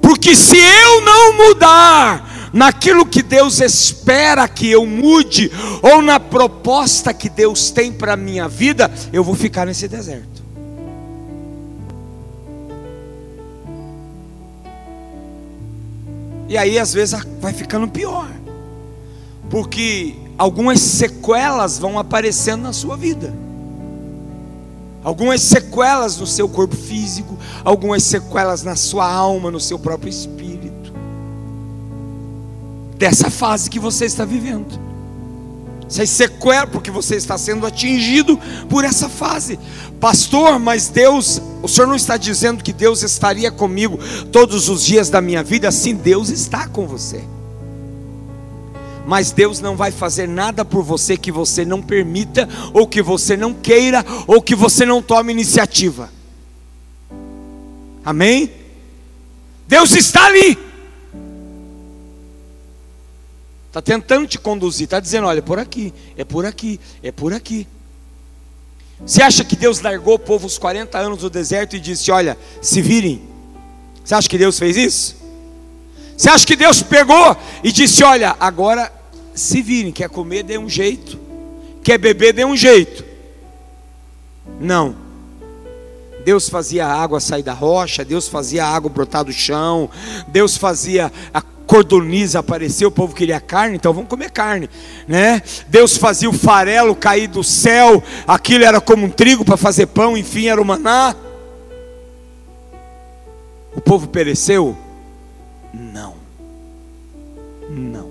porque 0.00 0.34
se 0.34 0.56
eu 0.56 1.00
não 1.02 1.36
mudar 1.36 2.50
naquilo 2.52 3.06
que 3.06 3.22
Deus 3.22 3.60
espera 3.60 4.48
que 4.48 4.70
eu 4.70 4.84
mude, 4.84 5.50
ou 5.82 6.02
na 6.02 6.18
proposta 6.18 7.14
que 7.14 7.28
Deus 7.28 7.70
tem 7.70 7.92
para 7.92 8.14
a 8.14 8.16
minha 8.16 8.48
vida, 8.48 8.90
eu 9.12 9.22
vou 9.22 9.34
ficar 9.34 9.66
nesse 9.66 9.86
deserto. 9.86 10.40
E 16.48 16.58
aí 16.58 16.80
às 16.80 16.92
vezes 16.92 17.16
vai 17.40 17.52
ficando 17.52 17.86
pior. 17.86 18.28
Porque 19.48 20.16
algumas 20.36 20.80
sequelas 20.80 21.78
vão 21.78 21.96
aparecendo 21.96 22.62
na 22.62 22.72
sua 22.72 22.96
vida. 22.96 23.32
Algumas 25.02 25.40
sequelas 25.40 26.16
no 26.18 26.26
seu 26.26 26.48
corpo 26.48 26.76
físico, 26.76 27.38
algumas 27.64 28.02
sequelas 28.02 28.62
na 28.62 28.76
sua 28.76 29.10
alma, 29.10 29.50
no 29.50 29.60
seu 29.60 29.78
próprio 29.78 30.10
espírito. 30.10 30.92
Dessa 32.96 33.30
fase 33.30 33.70
que 33.70 33.78
você 33.78 34.04
está 34.04 34.24
vivendo 34.24 34.90
essas 35.90 36.08
sequelas, 36.08 36.70
porque 36.70 36.90
você 36.90 37.16
está 37.16 37.36
sendo 37.36 37.66
atingido 37.66 38.38
por 38.68 38.84
essa 38.84 39.08
fase. 39.08 39.58
Pastor, 39.98 40.58
mas 40.60 40.88
Deus, 40.88 41.42
o 41.62 41.68
Senhor 41.68 41.88
não 41.88 41.96
está 41.96 42.16
dizendo 42.16 42.62
que 42.62 42.72
Deus 42.72 43.02
estaria 43.02 43.50
comigo 43.50 43.98
todos 44.30 44.68
os 44.68 44.84
dias 44.84 45.10
da 45.10 45.20
minha 45.20 45.42
vida? 45.42 45.70
Sim, 45.72 45.96
Deus 45.96 46.30
está 46.30 46.68
com 46.68 46.86
você. 46.86 47.24
Mas 49.06 49.32
Deus 49.32 49.60
não 49.60 49.76
vai 49.76 49.90
fazer 49.90 50.28
nada 50.28 50.64
por 50.64 50.82
você 50.82 51.16
que 51.16 51.32
você 51.32 51.64
não 51.64 51.82
permita, 51.82 52.48
ou 52.72 52.86
que 52.86 53.02
você 53.02 53.36
não 53.36 53.52
queira, 53.54 54.04
ou 54.26 54.40
que 54.40 54.54
você 54.54 54.84
não 54.84 55.02
tome 55.02 55.32
iniciativa. 55.32 56.10
Amém? 58.04 58.50
Deus 59.66 59.92
está 59.92 60.26
ali. 60.26 60.58
Está 63.68 63.80
tentando 63.80 64.26
te 64.26 64.38
conduzir, 64.38 64.84
está 64.84 64.98
dizendo: 64.98 65.28
olha, 65.28 65.38
é 65.38 65.42
por 65.42 65.58
aqui, 65.58 65.94
é 66.16 66.24
por 66.24 66.44
aqui, 66.44 66.80
é 67.02 67.12
por 67.12 67.32
aqui. 67.32 67.68
Você 69.06 69.22
acha 69.22 69.44
que 69.44 69.56
Deus 69.56 69.80
largou 69.80 70.14
o 70.14 70.18
povo 70.18 70.46
os 70.46 70.58
40 70.58 70.98
anos 70.98 71.20
do 71.20 71.30
deserto 71.30 71.76
e 71.76 71.80
disse: 71.80 72.10
olha, 72.10 72.36
se 72.60 72.82
virem? 72.82 73.22
Você 74.04 74.14
acha 74.14 74.28
que 74.28 74.36
Deus 74.38 74.58
fez 74.58 74.76
isso? 74.76 75.19
Você 76.20 76.28
acha 76.28 76.46
que 76.46 76.54
Deus 76.54 76.82
pegou 76.82 77.34
e 77.64 77.72
disse: 77.72 78.04
olha, 78.04 78.36
agora 78.38 78.92
se 79.34 79.62
virem, 79.62 79.90
quer 79.90 80.10
comer, 80.10 80.42
dê 80.42 80.58
um 80.58 80.68
jeito, 80.68 81.18
quer 81.82 81.96
beber, 81.96 82.34
dê 82.34 82.44
um 82.44 82.54
jeito. 82.54 83.02
Não. 84.60 84.94
Deus 86.22 86.46
fazia 86.46 86.86
a 86.86 86.92
água 86.92 87.20
sair 87.20 87.42
da 87.42 87.54
rocha, 87.54 88.04
Deus 88.04 88.28
fazia 88.28 88.66
a 88.66 88.68
água 88.68 88.90
brotar 88.90 89.24
do 89.24 89.32
chão, 89.32 89.88
Deus 90.28 90.58
fazia 90.58 91.10
a 91.32 91.40
cordoniza 91.40 92.40
apareceu, 92.40 92.88
o 92.88 92.92
povo 92.92 93.14
queria 93.14 93.40
carne, 93.40 93.76
então 93.76 93.94
vamos 93.94 94.10
comer 94.10 94.30
carne, 94.30 94.68
né? 95.08 95.40
Deus 95.68 95.96
fazia 95.96 96.28
o 96.28 96.34
farelo 96.34 96.94
cair 96.94 97.28
do 97.28 97.42
céu, 97.42 98.02
aquilo 98.28 98.64
era 98.64 98.78
como 98.78 99.06
um 99.06 99.10
trigo 99.10 99.42
para 99.42 99.56
fazer 99.56 99.86
pão, 99.86 100.18
enfim, 100.18 100.48
era 100.48 100.60
o 100.60 100.66
maná. 100.66 101.16
O 103.74 103.80
povo 103.80 104.06
pereceu? 104.06 104.76
Não. 105.72 106.14
Não. 107.68 108.10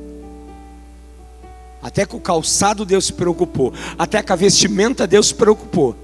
Até 1.82 2.06
com 2.06 2.18
o 2.18 2.22
calçado 2.22 2.86
Deus 2.86 3.06
se 3.06 3.14
preocupou, 3.14 3.74
até 3.98 4.22
com 4.22 4.34
a 4.34 4.36
vestimenta 4.36 5.08
Deus 5.08 5.28
se 5.28 5.36
preocupou. 5.36 5.96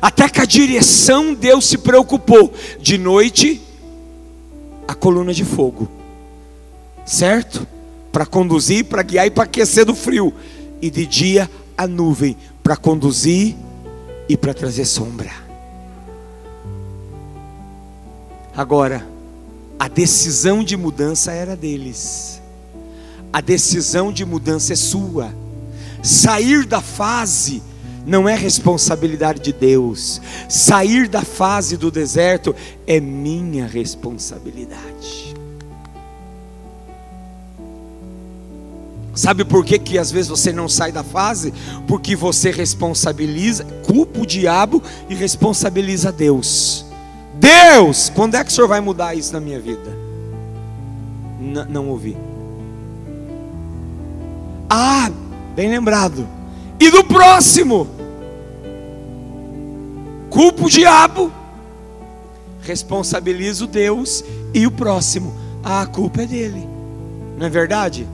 Até 0.00 0.28
com 0.28 0.40
a 0.40 0.44
direção 0.44 1.34
Deus 1.34 1.66
se 1.66 1.78
preocupou. 1.78 2.52
De 2.80 2.96
noite 2.96 3.60
a 4.88 4.94
coluna 4.94 5.32
de 5.32 5.44
fogo, 5.44 5.88
certo? 7.06 7.66
Para 8.10 8.26
conduzir, 8.26 8.86
para 8.86 9.02
guiar 9.02 9.26
e 9.26 9.30
para 9.30 9.44
aquecer 9.44 9.84
do 9.84 9.94
frio, 9.94 10.34
e 10.82 10.90
de 10.90 11.06
dia 11.06 11.48
a 11.78 11.86
nuvem 11.86 12.36
para 12.62 12.76
conduzir 12.76 13.54
e 14.28 14.36
para 14.36 14.52
trazer 14.52 14.84
sombra. 14.84 15.49
Agora, 18.60 19.08
a 19.78 19.88
decisão 19.88 20.62
de 20.62 20.76
mudança 20.76 21.32
era 21.32 21.56
deles, 21.56 22.42
a 23.32 23.40
decisão 23.40 24.12
de 24.12 24.22
mudança 24.22 24.74
é 24.74 24.76
sua. 24.76 25.34
Sair 26.02 26.66
da 26.66 26.82
fase 26.82 27.62
não 28.04 28.28
é 28.28 28.34
responsabilidade 28.34 29.40
de 29.40 29.50
Deus. 29.50 30.20
Sair 30.46 31.08
da 31.08 31.22
fase 31.22 31.78
do 31.78 31.90
deserto 31.90 32.54
é 32.86 33.00
minha 33.00 33.66
responsabilidade. 33.66 35.34
Sabe 39.14 39.42
por 39.42 39.64
que, 39.64 39.78
que 39.78 39.96
às 39.96 40.10
vezes 40.10 40.28
você 40.28 40.52
não 40.52 40.68
sai 40.68 40.92
da 40.92 41.02
fase? 41.02 41.54
Porque 41.88 42.14
você 42.14 42.50
responsabiliza, 42.50 43.64
culpa 43.86 44.20
o 44.20 44.26
diabo 44.26 44.82
e 45.08 45.14
responsabiliza 45.14 46.12
Deus. 46.12 46.89
Deus, 47.40 48.10
quando 48.10 48.34
é 48.34 48.44
que 48.44 48.50
o 48.50 48.54
Senhor 48.54 48.68
vai 48.68 48.80
mudar 48.80 49.14
isso 49.14 49.32
na 49.32 49.40
minha 49.40 49.58
vida? 49.58 49.96
N 51.40 51.64
não 51.70 51.88
ouvi. 51.88 52.16
Ah, 54.68 55.10
bem 55.56 55.70
lembrado 55.70 56.28
e 56.78 56.90
do 56.90 57.02
próximo. 57.02 57.88
Culpa 60.28 60.66
o 60.66 60.70
diabo, 60.70 61.32
responsabiliza 62.60 63.64
o 63.64 63.66
Deus 63.66 64.22
e 64.54 64.66
o 64.66 64.70
próximo. 64.70 65.34
Ah, 65.64 65.82
a 65.82 65.86
culpa 65.86 66.22
é 66.22 66.26
dele, 66.26 66.68
não 67.36 67.46
é 67.46 67.50
verdade? 67.50 68.06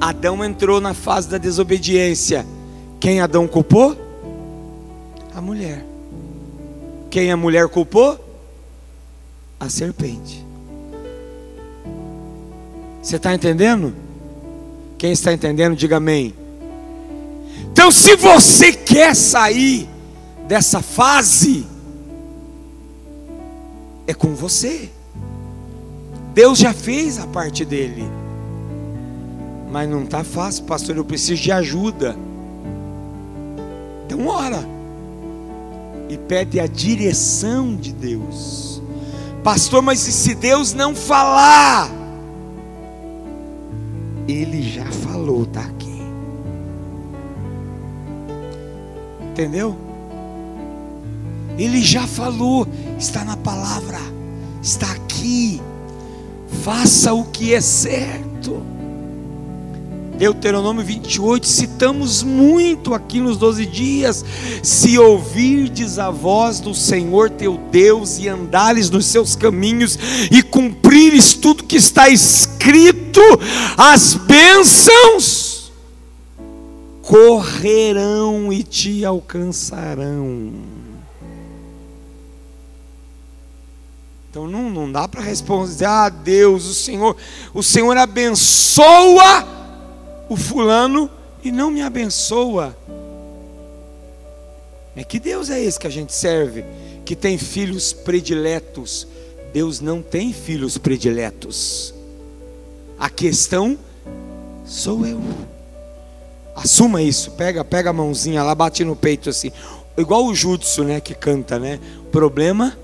Adão 0.00 0.44
entrou 0.44 0.80
na 0.80 0.94
fase 0.94 1.28
da 1.28 1.38
desobediência. 1.38 2.44
Quem 2.98 3.20
Adão 3.20 3.46
culpou? 3.46 3.96
A 5.34 5.40
mulher. 5.40 5.89
Quem 7.10 7.32
a 7.32 7.36
mulher 7.36 7.68
culpou? 7.68 8.24
A 9.58 9.68
serpente. 9.68 10.46
Você 13.02 13.16
está 13.16 13.34
entendendo? 13.34 13.92
Quem 14.96 15.10
está 15.10 15.32
entendendo, 15.32 15.74
diga 15.74 15.96
amém. 15.96 16.32
Então, 17.72 17.90
se 17.90 18.14
você 18.14 18.72
quer 18.72 19.16
sair 19.16 19.88
dessa 20.46 20.80
fase, 20.80 21.66
é 24.06 24.14
com 24.14 24.34
você. 24.34 24.88
Deus 26.32 26.58
já 26.58 26.72
fez 26.72 27.18
a 27.18 27.26
parte 27.26 27.64
dele, 27.64 28.04
mas 29.72 29.88
não 29.90 30.04
está 30.04 30.22
fácil, 30.22 30.64
pastor. 30.64 30.96
Eu 30.96 31.04
preciso 31.04 31.42
de 31.42 31.50
ajuda. 31.50 32.16
Então, 34.06 34.26
ora 34.28 34.79
e 36.10 36.18
pede 36.18 36.58
a 36.58 36.66
direção 36.66 37.76
de 37.76 37.92
Deus, 37.92 38.82
pastor. 39.44 39.80
Mas 39.80 40.08
e 40.08 40.12
se 40.12 40.34
Deus 40.34 40.74
não 40.74 40.92
falar? 40.92 41.88
Ele 44.26 44.60
já 44.60 44.86
falou, 44.86 45.44
está 45.44 45.60
aqui. 45.60 46.02
Entendeu? 49.30 49.76
Ele 51.56 51.80
já 51.80 52.08
falou, 52.08 52.66
está 52.98 53.24
na 53.24 53.36
palavra, 53.36 54.00
está 54.60 54.90
aqui. 54.90 55.62
Faça 56.64 57.14
o 57.14 57.24
que 57.26 57.54
é 57.54 57.60
certo. 57.60 58.60
Deuteronômio 60.20 60.84
28, 60.84 61.48
citamos 61.48 62.22
muito 62.22 62.92
aqui 62.92 63.22
nos 63.22 63.38
12 63.38 63.64
dias. 63.64 64.22
Se 64.62 64.98
ouvirdes 64.98 65.98
a 65.98 66.10
voz 66.10 66.60
do 66.60 66.74
Senhor 66.74 67.30
teu 67.30 67.56
Deus 67.56 68.18
e 68.18 68.28
andares 68.28 68.90
nos 68.90 69.06
seus 69.06 69.34
caminhos 69.34 69.98
e 70.30 70.42
cumprires 70.42 71.32
tudo 71.32 71.64
que 71.64 71.76
está 71.76 72.10
escrito, 72.10 73.22
as 73.78 74.12
bênçãos 74.12 75.72
correrão 77.00 78.52
e 78.52 78.62
te 78.62 79.02
alcançarão. 79.06 80.52
Então 84.28 84.46
não, 84.46 84.68
não 84.68 84.92
dá 84.92 85.08
para 85.08 85.22
responder, 85.22 85.86
ah 85.86 86.10
Deus, 86.10 86.66
o 86.66 86.74
Senhor, 86.74 87.16
o 87.54 87.62
Senhor 87.62 87.96
abençoa 87.96 89.59
o 90.30 90.36
fulano 90.36 91.10
e 91.42 91.50
não 91.50 91.72
me 91.72 91.82
abençoa. 91.82 92.76
É 94.94 95.02
que 95.02 95.18
Deus 95.18 95.50
é 95.50 95.60
esse 95.60 95.78
que 95.78 95.88
a 95.88 95.90
gente 95.90 96.12
serve, 96.12 96.64
que 97.04 97.16
tem 97.16 97.36
filhos 97.36 97.92
prediletos. 97.92 99.08
Deus 99.52 99.80
não 99.80 100.00
tem 100.00 100.32
filhos 100.32 100.78
prediletos. 100.78 101.92
A 102.96 103.10
questão 103.10 103.76
sou 104.64 105.04
eu. 105.04 105.20
Assuma 106.54 107.02
isso, 107.02 107.32
pega, 107.32 107.64
pega 107.64 107.90
a 107.90 107.92
mãozinha 107.92 108.44
lá, 108.44 108.54
bate 108.54 108.84
no 108.84 108.94
peito 108.94 109.30
assim. 109.30 109.50
Igual 109.96 110.26
o 110.26 110.34
Jutsu, 110.34 110.84
né, 110.84 111.00
que 111.00 111.14
canta, 111.14 111.58
né? 111.58 111.80
Problema 112.12 112.78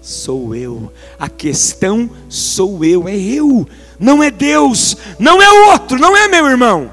sou 0.00 0.54
eu. 0.54 0.90
A 1.18 1.28
questão 1.28 2.08
sou 2.30 2.82
eu, 2.82 3.06
é 3.06 3.16
eu. 3.16 3.68
Não 3.98 4.22
é 4.22 4.30
Deus, 4.30 4.96
não 5.18 5.40
é 5.40 5.50
o 5.50 5.72
outro, 5.72 5.98
não 5.98 6.16
é 6.16 6.28
meu 6.28 6.46
irmão. 6.46 6.90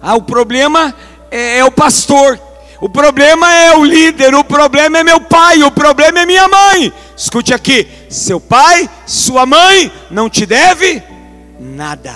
Ah, 0.00 0.14
o 0.14 0.22
problema 0.22 0.94
é, 1.30 1.58
é 1.58 1.64
o 1.64 1.70
pastor. 1.70 2.40
O 2.80 2.88
problema 2.88 3.52
é 3.52 3.76
o 3.76 3.84
líder, 3.84 4.34
o 4.34 4.42
problema 4.42 4.98
é 4.98 5.04
meu 5.04 5.20
pai, 5.20 5.62
o 5.62 5.70
problema 5.70 6.20
é 6.20 6.26
minha 6.26 6.48
mãe. 6.48 6.92
Escute 7.14 7.52
aqui: 7.52 7.86
seu 8.08 8.40
pai, 8.40 8.88
sua 9.06 9.44
mãe 9.44 9.92
não 10.10 10.30
te 10.30 10.46
deve 10.46 11.02
nada. 11.58 12.14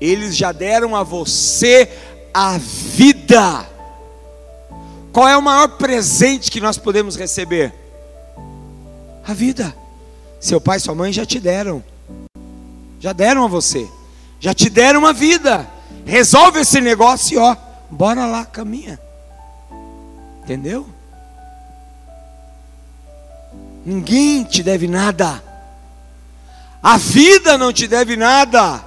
Eles 0.00 0.34
já 0.34 0.52
deram 0.52 0.96
a 0.96 1.02
você 1.02 1.90
a 2.32 2.58
vida. 2.58 3.66
Qual 5.12 5.28
é 5.28 5.36
o 5.36 5.42
maior 5.42 5.68
presente 5.76 6.50
que 6.50 6.60
nós 6.60 6.78
podemos 6.78 7.14
receber? 7.14 7.72
A 9.26 9.34
vida. 9.34 9.74
Seu 10.44 10.60
pai 10.60 10.76
e 10.76 10.80
sua 10.80 10.94
mãe 10.94 11.10
já 11.10 11.24
te 11.24 11.40
deram. 11.40 11.82
Já 13.00 13.14
deram 13.14 13.46
a 13.46 13.48
você. 13.48 13.88
Já 14.38 14.52
te 14.52 14.68
deram 14.68 15.06
a 15.06 15.10
vida. 15.10 15.66
Resolve 16.04 16.60
esse 16.60 16.82
negócio 16.82 17.36
e 17.36 17.38
ó, 17.38 17.56
bora 17.90 18.26
lá, 18.26 18.44
caminha. 18.44 19.00
Entendeu? 20.42 20.86
Ninguém 23.86 24.44
te 24.44 24.62
deve 24.62 24.86
nada. 24.86 25.42
A 26.82 26.98
vida 26.98 27.56
não 27.56 27.72
te 27.72 27.86
deve 27.88 28.14
nada. 28.14 28.84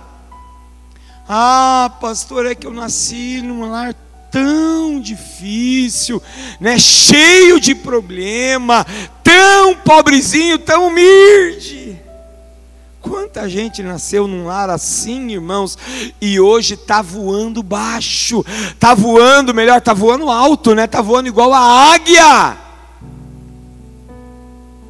Ah, 1.28 1.92
pastor, 2.00 2.46
é 2.46 2.54
que 2.54 2.68
eu 2.68 2.72
nasci 2.72 3.42
num 3.42 3.68
lar 3.68 3.96
tão 4.38 5.02
difícil, 5.02 6.22
né? 6.60 6.78
cheio 6.78 7.60
de 7.60 7.74
problema, 7.74 8.86
tão 9.24 9.76
pobrezinho, 9.76 10.60
tão 10.60 10.88
humilde. 10.88 11.98
Quanta 13.02 13.50
gente 13.50 13.82
nasceu 13.82 14.28
num 14.28 14.46
lar 14.46 14.70
assim, 14.70 15.32
irmãos, 15.32 15.78
e 16.22 16.40
hoje 16.40 16.76
está 16.76 17.02
voando 17.02 17.64
baixo, 17.64 18.46
está 18.70 18.94
voando, 18.94 19.54
melhor, 19.54 19.78
está 19.78 19.94
voando 19.94 20.30
alto, 20.30 20.76
né? 20.76 20.84
Está 20.86 21.02
voando 21.02 21.28
igual 21.28 21.54
a 21.54 21.94
águia. 21.94 22.58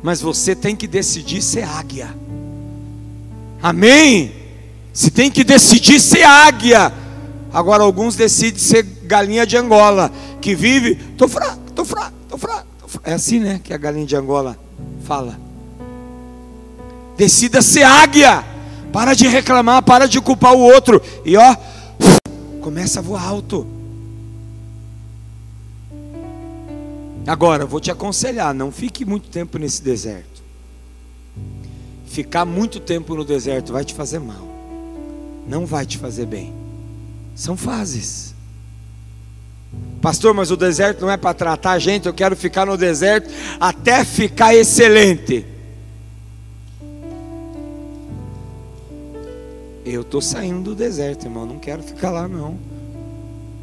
Mas 0.02 0.20
você 0.20 0.56
tem 0.56 0.76
que 0.76 0.88
decidir 0.88 1.42
ser 1.42 1.64
águia. 1.64 2.16
Amém? 3.62 4.34
Você 4.92 5.12
tem 5.12 5.30
que 5.30 5.44
decidir 5.44 6.00
ser 6.00 6.24
águia. 6.24 6.92
Agora 7.54 7.84
alguns 7.84 8.16
decidem 8.16 8.60
ser 8.60 8.97
galinha 9.08 9.48
de 9.48 9.58
Angola, 9.58 10.12
que 10.40 10.54
vive, 10.54 10.96
tô 11.18 11.28
fraco, 11.28 11.72
tô 11.74 11.84
fraco, 11.84 12.14
tô 12.30 12.38
fraco, 12.38 12.68
tô 12.80 12.88
fraco. 12.88 13.10
É 13.10 13.14
assim, 13.14 13.40
né, 13.40 13.60
que 13.64 13.74
a 13.74 13.78
galinha 13.78 14.06
de 14.06 14.16
Angola 14.16 14.58
fala. 15.04 15.40
Decida 17.18 17.62
ser 17.62 17.84
águia. 17.84 18.46
Para 18.94 19.14
de 19.14 19.28
reclamar, 19.28 19.82
para 19.84 20.08
de 20.08 20.22
culpar 20.22 20.54
o 20.54 20.60
outro. 20.60 21.02
E 21.26 21.36
ó, 21.36 21.56
começa 22.62 23.00
a 23.00 23.02
voar 23.02 23.28
alto. 23.28 23.68
Agora, 27.26 27.66
vou 27.66 27.82
te 27.82 27.92
aconselhar, 27.92 28.54
não 28.54 28.72
fique 28.72 29.04
muito 29.04 29.30
tempo 29.30 29.58
nesse 29.58 29.82
deserto. 29.82 30.42
Ficar 32.06 32.46
muito 32.46 32.80
tempo 32.80 33.14
no 33.16 33.26
deserto 33.26 33.74
vai 33.74 33.84
te 33.84 33.94
fazer 33.94 34.20
mal. 34.20 34.48
Não 35.46 35.66
vai 35.66 35.86
te 35.86 35.98
fazer 35.98 36.26
bem. 36.26 36.54
São 37.36 37.58
fases. 37.58 38.34
Pastor, 40.02 40.34
mas 40.34 40.52
o 40.52 40.58
deserto 40.58 41.02
não 41.02 41.12
é 41.12 41.18
para 41.18 41.34
tratar 41.34 41.72
a 41.72 41.80
gente, 41.80 42.08
eu 42.08 42.14
quero 42.14 42.36
ficar 42.36 42.66
no 42.66 42.78
deserto 42.78 43.30
até 43.60 44.06
ficar 44.06 44.56
excelente. 44.56 45.46
Eu 49.84 50.02
estou 50.02 50.22
saindo 50.22 50.72
do 50.72 50.76
deserto, 50.76 51.26
irmão, 51.26 51.46
não 51.46 51.60
quero 51.60 51.82
ficar 51.82 52.12
lá 52.12 52.28
não. 52.28 52.58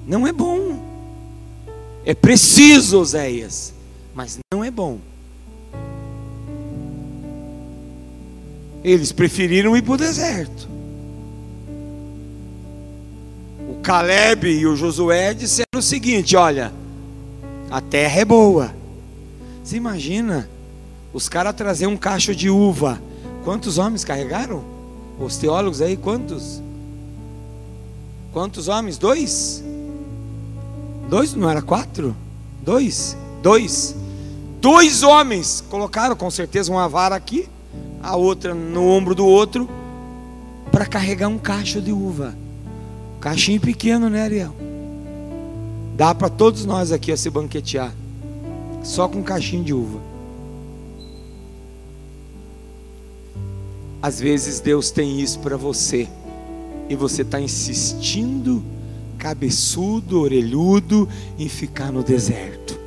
Não 0.07 0.27
é 0.27 0.33
bom. 0.33 0.83
É 2.05 2.15
preciso, 2.15 2.99
Oséias, 2.99 3.73
mas 4.15 4.39
não 4.53 4.65
é 4.65 4.71
bom. 4.71 4.99
Eles 8.83 9.13
preferiram 9.13 9.77
ir 9.77 9.83
para 9.83 9.95
o 9.95 9.97
deserto. 9.97 10.74
Caleb 13.85 14.49
e 14.49 14.67
o 14.67 14.75
Josué 14.75 15.35
disseram 15.35 15.77
o 15.77 15.83
seguinte: 15.83 16.35
olha, 16.35 16.73
a 17.71 17.83
terra 17.83 18.21
é 18.21 18.25
boa. 18.25 18.75
Você 19.63 19.77
imagina 19.77 20.49
os 21.13 21.29
caras 21.29 21.55
trazer 21.55 21.87
um 21.87 21.97
cacho 21.97 22.35
de 22.35 22.49
uva? 22.49 23.01
Quantos 23.45 23.77
homens 23.77 24.03
carregaram? 24.03 24.65
Os 25.21 25.37
teólogos 25.37 25.83
aí, 25.83 25.99
quantos? 25.99 26.63
Quantos 28.33 28.69
homens? 28.69 28.97
Dois? 28.97 29.63
Dois? 31.11 31.35
Não 31.35 31.51
era 31.51 31.61
quatro? 31.61 32.17
Dois? 32.63 33.15
Dois. 33.43 33.95
Dois 34.63 35.03
homens 35.03 35.63
colocaram 35.69 36.17
com 36.17 36.31
certeza 36.31 36.73
uma 36.73 36.89
vara 36.89 37.15
aqui, 37.15 37.47
a 38.03 38.17
outra 38.17 38.55
no 38.55 38.89
ombro 38.89 39.15
do 39.15 39.27
outro, 39.27 39.69
para 40.73 40.87
carregar 40.87 41.29
um 41.29 41.37
cacho 41.37 41.83
de 41.83 41.93
uva. 41.93 42.44
Caixinho 43.25 43.59
pequeno, 43.59 44.11
né, 44.11 44.23
Ariel? 44.23 44.55
Dá 45.97 46.15
para 46.15 46.29
todos 46.29 46.67
nós 46.67 46.93
aqui 46.93 47.11
a 47.11 47.17
se 47.17 47.31
banquetear. 47.31 47.91
Só 48.83 49.09
com 49.09 49.23
caixinho 49.23 49.65
de 49.65 49.73
uva. 49.73 49.99
Às 54.03 54.21
vezes 54.21 54.61
Deus 54.61 54.91
tem 54.91 55.23
isso 55.23 55.39
para 55.39 55.57
você. 55.57 56.07
E 56.87 56.95
você 56.95 57.23
está 57.23 57.41
insistindo, 57.41 58.63
cabeçudo, 59.17 60.21
orelhudo, 60.21 61.09
em 61.39 61.49
ficar 61.49 61.91
no 61.91 62.03
deserto. 62.03 62.79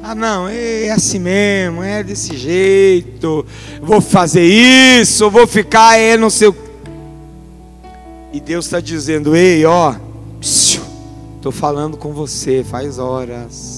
Ah, 0.00 0.14
não, 0.14 0.48
é 0.48 0.90
assim 0.90 1.18
mesmo, 1.18 1.82
é 1.82 2.04
desse 2.04 2.36
jeito. 2.36 3.44
Vou 3.82 4.00
fazer 4.00 4.44
isso, 4.44 5.28
vou 5.28 5.44
ficar, 5.44 5.98
é 5.98 6.16
não 6.16 6.30
sei 6.30 6.46
o 6.46 6.63
e 8.34 8.40
Deus 8.40 8.64
está 8.64 8.80
dizendo: 8.80 9.36
Ei, 9.36 9.64
ó, 9.64 9.94
estou 10.40 11.52
falando 11.52 11.96
com 11.96 12.12
você 12.12 12.64
faz 12.64 12.98
horas. 12.98 13.73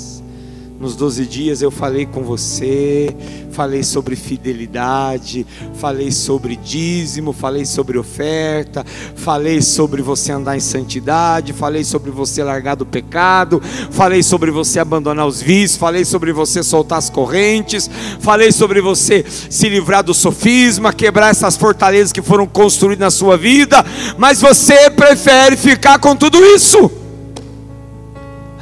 Nos 0.79 0.95
12 0.95 1.25
dias 1.25 1.63
eu 1.63 1.71
falei 1.71 2.05
com 2.05 2.23
você, 2.23 3.17
falei 3.51 3.83
sobre 3.83 4.15
fidelidade, 4.15 5.47
falei 5.75 6.13
sobre 6.13 6.55
dízimo, 6.55 7.33
falei 7.33 7.65
sobre 7.65 7.97
oferta, 7.97 8.85
falei 9.15 9.63
sobre 9.63 10.03
você 10.03 10.33
andar 10.33 10.55
em 10.55 10.61
santidade, 10.61 11.55
falei 11.55 11.83
sobre 11.83 12.11
você 12.11 12.45
largar 12.45 12.75
do 12.75 12.85
pecado, 12.85 13.63
falei 13.91 14.23
sobre 14.23 14.51
você 14.51 14.79
abandonar 14.79 15.27
os 15.27 15.41
vícios, 15.41 15.79
falei 15.79 16.05
sobre 16.05 16.31
você 16.31 16.63
soltar 16.63 16.99
as 16.99 17.09
correntes, 17.09 17.89
falei 18.21 18.53
sobre 18.53 18.83
você 18.83 19.25
se 19.27 19.71
livrar 19.71 20.05
do 20.05 20.13
sofisma, 20.13 20.93
quebrar 20.93 21.31
essas 21.31 21.57
fortalezas 21.57 22.13
que 22.13 22.21
foram 22.21 22.47
construídas 22.47 23.01
na 23.01 23.11
sua 23.11 23.39
vida, 23.39 23.83
mas 24.19 24.43
você 24.43 24.91
prefere 24.91 25.57
ficar 25.57 25.99
com 25.99 26.15
tudo 26.15 26.39
isso. 26.45 26.91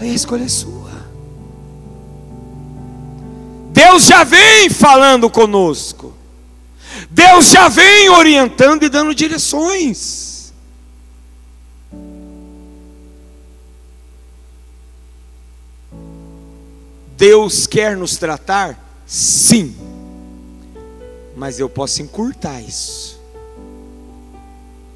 Aí 0.00 0.10
a 0.10 0.14
escolha 0.14 0.44
é 0.44 0.48
sua. 0.48 0.73
Deus 3.74 4.04
já 4.04 4.22
vem 4.22 4.70
falando 4.70 5.28
conosco. 5.28 6.14
Deus 7.10 7.46
já 7.50 7.68
vem 7.68 8.08
orientando 8.08 8.84
e 8.84 8.88
dando 8.88 9.12
direções. 9.12 10.54
Deus 17.16 17.66
quer 17.66 17.96
nos 17.96 18.16
tratar? 18.16 18.78
Sim. 19.04 19.74
Mas 21.34 21.58
eu 21.58 21.68
posso 21.68 22.00
encurtar 22.00 22.60
isso. 22.60 23.20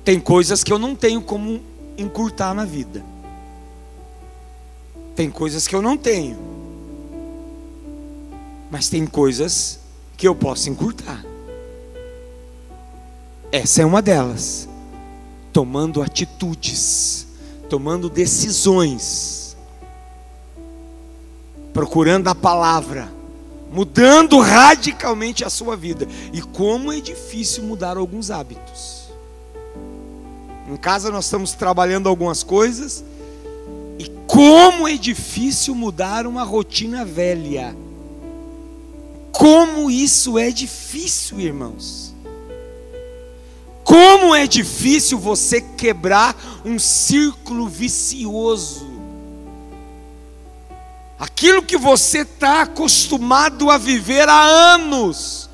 Tem 0.04 0.20
coisas 0.20 0.62
que 0.62 0.72
eu 0.72 0.78
não 0.78 0.94
tenho 0.94 1.20
como 1.20 1.60
encurtar 1.98 2.54
na 2.54 2.64
vida. 2.64 3.04
Tem 5.16 5.28
coisas 5.32 5.66
que 5.66 5.74
eu 5.74 5.82
não 5.82 5.96
tenho, 5.96 6.38
mas 8.70 8.88
tem 8.88 9.06
coisas 9.06 9.80
que 10.16 10.26
eu 10.26 10.34
posso 10.34 10.68
encurtar. 10.68 11.24
Essa 13.50 13.82
é 13.82 13.86
uma 13.86 14.02
delas. 14.02 14.68
Tomando 15.52 16.02
atitudes, 16.02 17.26
tomando 17.68 18.10
decisões, 18.10 19.56
procurando 21.72 22.28
a 22.28 22.34
palavra, 22.34 23.10
mudando 23.72 24.38
radicalmente 24.38 25.44
a 25.44 25.50
sua 25.50 25.76
vida. 25.76 26.06
E 26.32 26.42
como 26.42 26.92
é 26.92 27.00
difícil 27.00 27.64
mudar 27.64 27.96
alguns 27.96 28.30
hábitos. 28.30 29.08
Em 30.68 30.76
casa 30.76 31.10
nós 31.10 31.24
estamos 31.24 31.52
trabalhando 31.52 32.08
algumas 32.08 32.42
coisas, 32.42 33.02
e 33.98 34.06
como 34.26 34.86
é 34.86 34.96
difícil 34.96 35.74
mudar 35.74 36.26
uma 36.26 36.44
rotina 36.44 37.04
velha. 37.04 37.74
Como 39.38 39.88
isso 39.88 40.36
é 40.36 40.50
difícil, 40.50 41.38
irmãos. 41.38 42.12
Como 43.84 44.34
é 44.34 44.48
difícil 44.48 45.16
você 45.16 45.60
quebrar 45.60 46.34
um 46.64 46.76
círculo 46.76 47.68
vicioso. 47.68 48.90
Aquilo 51.20 51.62
que 51.62 51.76
você 51.76 52.22
está 52.22 52.62
acostumado 52.62 53.70
a 53.70 53.78
viver 53.78 54.28
há 54.28 54.42
anos, 54.74 55.48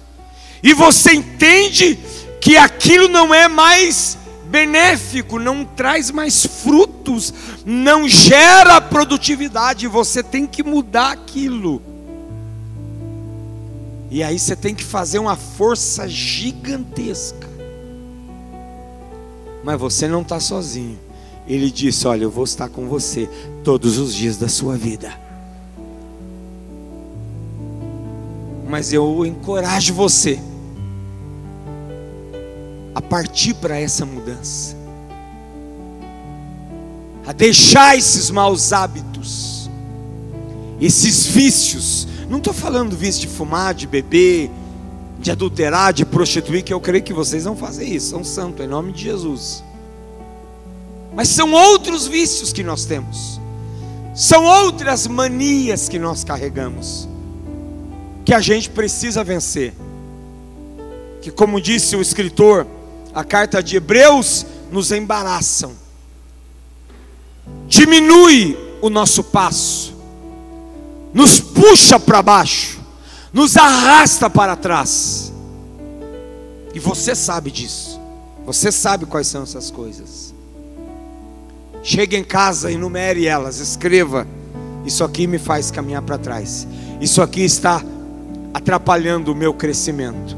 e 0.62 0.72
você 0.72 1.12
entende 1.12 1.98
que 2.40 2.56
aquilo 2.56 3.06
não 3.06 3.34
é 3.34 3.48
mais 3.48 4.16
benéfico, 4.46 5.38
não 5.38 5.62
traz 5.62 6.10
mais 6.10 6.46
frutos, 6.46 7.34
não 7.66 8.08
gera 8.08 8.80
produtividade, 8.80 9.86
você 9.86 10.22
tem 10.22 10.46
que 10.46 10.62
mudar 10.62 11.12
aquilo. 11.12 11.93
E 14.14 14.22
aí 14.22 14.38
você 14.38 14.54
tem 14.54 14.74
que 14.74 14.84
fazer 14.84 15.18
uma 15.18 15.34
força 15.36 16.08
gigantesca 16.08 17.54
mas 19.64 19.80
você 19.80 20.06
não 20.06 20.20
está 20.20 20.38
sozinho. 20.38 20.98
Ele 21.48 21.70
disse: 21.70 22.06
Olha, 22.06 22.24
eu 22.24 22.30
vou 22.30 22.44
estar 22.44 22.68
com 22.68 22.86
você 22.86 23.28
todos 23.64 23.98
os 23.98 24.14
dias 24.14 24.36
da 24.36 24.48
sua 24.48 24.76
vida. 24.76 25.18
Mas 28.68 28.92
eu 28.92 29.24
encorajo 29.24 29.94
você 29.94 30.38
a 32.94 33.00
partir 33.00 33.54
para 33.54 33.78
essa 33.78 34.04
mudança, 34.04 34.76
a 37.26 37.32
deixar 37.32 37.96
esses 37.96 38.30
maus 38.30 38.72
hábitos, 38.72 39.70
esses 40.78 41.26
vícios. 41.26 42.06
Não 42.34 42.38
estou 42.38 42.52
falando 42.52 42.96
vício 42.96 43.20
de 43.20 43.28
fumar, 43.28 43.72
de 43.72 43.86
beber, 43.86 44.50
de 45.20 45.30
adulterar, 45.30 45.92
de 45.92 46.04
prostituir, 46.04 46.64
que 46.64 46.74
eu 46.74 46.80
creio 46.80 47.04
que 47.04 47.12
vocês 47.12 47.44
não 47.44 47.54
fazem 47.54 47.94
isso, 47.94 48.10
são 48.10 48.24
santos, 48.24 48.66
em 48.66 48.68
nome 48.68 48.92
de 48.92 49.04
Jesus. 49.04 49.62
Mas 51.14 51.28
são 51.28 51.52
outros 51.52 52.08
vícios 52.08 52.52
que 52.52 52.64
nós 52.64 52.86
temos, 52.86 53.40
são 54.16 54.46
outras 54.46 55.06
manias 55.06 55.88
que 55.88 55.96
nós 55.96 56.24
carregamos, 56.24 57.08
que 58.24 58.34
a 58.34 58.40
gente 58.40 58.68
precisa 58.68 59.22
vencer. 59.22 59.72
Que, 61.22 61.30
como 61.30 61.60
disse 61.60 61.94
o 61.94 62.02
escritor, 62.02 62.66
a 63.14 63.22
carta 63.22 63.62
de 63.62 63.76
Hebreus 63.76 64.44
nos 64.72 64.90
embaraçam, 64.90 65.72
diminui 67.68 68.58
o 68.82 68.90
nosso 68.90 69.22
passo, 69.22 69.83
nos 71.14 71.40
puxa 71.40 71.98
para 71.98 72.20
baixo, 72.20 72.80
nos 73.32 73.56
arrasta 73.56 74.28
para 74.28 74.56
trás. 74.56 75.32
E 76.74 76.80
você 76.80 77.14
sabe 77.14 77.52
disso. 77.52 78.00
Você 78.44 78.72
sabe 78.72 79.06
quais 79.06 79.28
são 79.28 79.44
essas 79.44 79.70
coisas. 79.70 80.34
Chegue 81.82 82.16
em 82.16 82.24
casa, 82.24 82.70
enumere 82.70 83.26
elas, 83.26 83.58
escreva. 83.58 84.26
Isso 84.84 85.04
aqui 85.04 85.26
me 85.26 85.38
faz 85.38 85.70
caminhar 85.70 86.02
para 86.02 86.18
trás. 86.18 86.66
Isso 87.00 87.22
aqui 87.22 87.42
está 87.42 87.82
atrapalhando 88.52 89.32
o 89.32 89.34
meu 89.34 89.54
crescimento. 89.54 90.36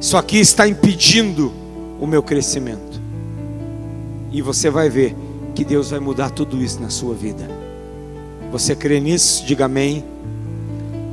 Isso 0.00 0.16
aqui 0.16 0.38
está 0.38 0.68
impedindo 0.68 1.52
o 2.00 2.06
meu 2.06 2.22
crescimento. 2.22 3.00
E 4.30 4.42
você 4.42 4.68
vai 4.68 4.90
ver 4.90 5.16
que 5.54 5.64
Deus 5.64 5.90
vai 5.90 6.00
mudar 6.00 6.30
tudo 6.30 6.62
isso 6.62 6.80
na 6.80 6.90
sua 6.90 7.14
vida. 7.14 7.57
Você 8.50 8.74
crê 8.74 8.98
nisso? 8.98 9.44
Diga 9.44 9.66
amém. 9.66 10.04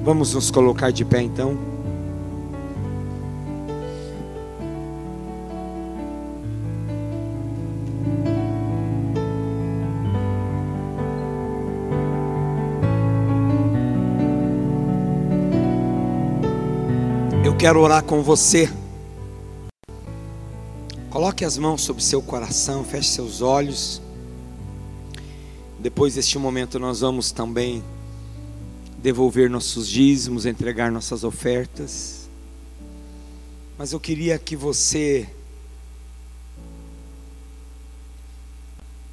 Vamos 0.03 0.33
nos 0.33 0.49
colocar 0.49 0.91
de 0.91 1.03
pé 1.03 1.21
então. 1.21 1.57
Eu 17.43 17.55
quero 17.57 17.81
orar 17.81 18.03
com 18.03 18.21
você. 18.21 18.69
Coloque 21.09 21.43
as 21.43 21.57
mãos 21.57 21.81
sobre 21.81 22.03
seu 22.03 22.21
coração, 22.21 22.83
feche 22.83 23.09
seus 23.09 23.41
olhos. 23.41 24.04
Depois 25.85 26.15
deste 26.15 26.39
momento, 26.39 26.79
nós 26.79 27.01
vamos 27.01 27.31
também 27.31 27.83
devolver 29.03 29.51
nossos 29.51 29.87
dízimos, 29.87 30.47
entregar 30.47 30.91
nossas 30.91 31.23
ofertas. 31.23 32.27
Mas 33.77 33.93
eu 33.93 33.99
queria 33.99 34.39
que 34.39 34.55
você, 34.55 35.29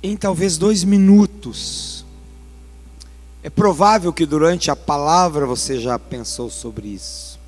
em 0.02 0.16
talvez 0.16 0.56
dois 0.56 0.82
minutos, 0.82 2.06
é 3.42 3.50
provável 3.50 4.10
que 4.10 4.24
durante 4.24 4.70
a 4.70 4.74
palavra 4.74 5.44
você 5.44 5.78
já 5.78 5.98
pensou 5.98 6.48
sobre 6.48 6.88
isso. 6.88 7.38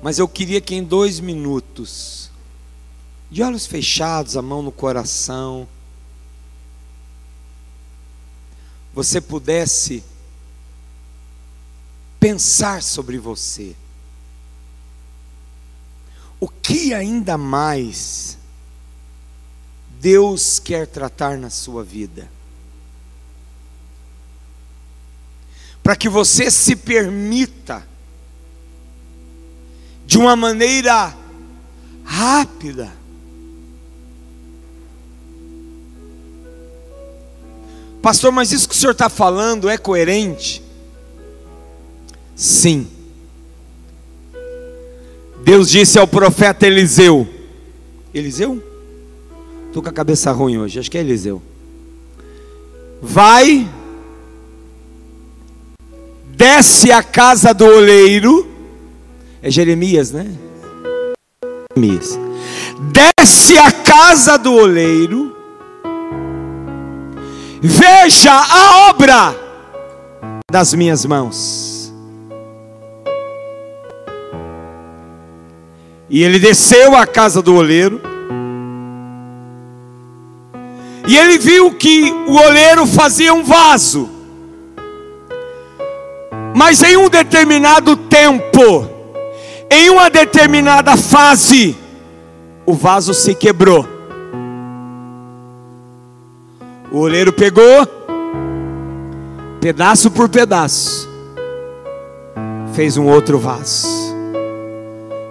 Mas 0.00 0.20
eu 0.20 0.28
queria 0.28 0.60
que 0.60 0.76
em 0.76 0.84
dois 0.84 1.18
minutos, 1.18 2.30
de 3.28 3.42
olhos 3.42 3.66
fechados, 3.66 4.36
a 4.36 4.40
mão 4.40 4.62
no 4.62 4.70
coração, 4.70 5.66
você 8.92 9.20
pudesse 9.20 10.02
pensar 12.18 12.82
sobre 12.82 13.18
você. 13.18 13.74
O 16.38 16.48
que 16.48 16.92
ainda 16.92 17.36
mais 17.38 18.38
Deus 20.00 20.58
quer 20.58 20.86
tratar 20.86 21.38
na 21.38 21.50
sua 21.50 21.84
vida? 21.84 22.30
Para 25.82 25.96
que 25.96 26.08
você 26.08 26.50
se 26.50 26.76
permita, 26.76 27.86
de 30.06 30.18
uma 30.18 30.34
maneira 30.34 31.16
rápida, 32.04 32.99
Pastor, 38.02 38.32
mas 38.32 38.50
isso 38.52 38.68
que 38.68 38.74
o 38.74 38.78
senhor 38.78 38.92
está 38.92 39.08
falando 39.08 39.68
é 39.68 39.76
coerente? 39.76 40.62
Sim. 42.34 42.88
Deus 45.42 45.68
disse 45.68 45.98
ao 45.98 46.06
profeta 46.06 46.66
Eliseu: 46.66 47.28
Eliseu? 48.14 48.62
Estou 49.66 49.82
com 49.82 49.88
a 49.88 49.92
cabeça 49.92 50.32
ruim 50.32 50.58
hoje, 50.58 50.78
acho 50.78 50.90
que 50.90 50.98
é 50.98 51.00
Eliseu. 51.00 51.42
Vai, 53.02 53.68
desce 56.28 56.90
a 56.90 57.02
casa 57.02 57.52
do 57.52 57.66
oleiro. 57.66 58.48
É 59.42 59.50
Jeremias, 59.50 60.10
né? 60.10 60.34
Jeremias. 61.76 62.18
Desce 62.92 63.56
a 63.58 63.70
casa 63.70 64.36
do 64.36 64.52
oleiro. 64.52 65.39
Veja 67.60 68.32
a 68.32 68.88
obra 68.88 69.36
das 70.50 70.74
minhas 70.74 71.04
mãos 71.04 71.80
E 76.10 76.24
ele 76.24 76.40
desceu 76.40 76.96
à 76.96 77.06
casa 77.06 77.40
do 77.40 77.54
oleiro. 77.54 78.00
E 81.06 81.16
ele 81.16 81.38
viu 81.38 81.70
que 81.72 82.12
o 82.26 82.34
oleiro 82.34 82.84
fazia 82.84 83.32
um 83.32 83.44
vaso. 83.44 84.10
Mas 86.54 86.82
em 86.82 86.96
um 86.96 87.08
determinado 87.08 87.96
tempo, 87.96 88.88
em 89.70 89.88
uma 89.88 90.10
determinada 90.10 90.96
fase, 90.96 91.76
o 92.66 92.74
vaso 92.74 93.14
se 93.14 93.32
quebrou. 93.32 93.99
O 96.92 96.98
oleiro 96.98 97.32
pegou, 97.32 97.86
pedaço 99.60 100.10
por 100.10 100.28
pedaço, 100.28 101.08
fez 102.74 102.96
um 102.96 103.06
outro 103.06 103.38
vaso. 103.38 103.86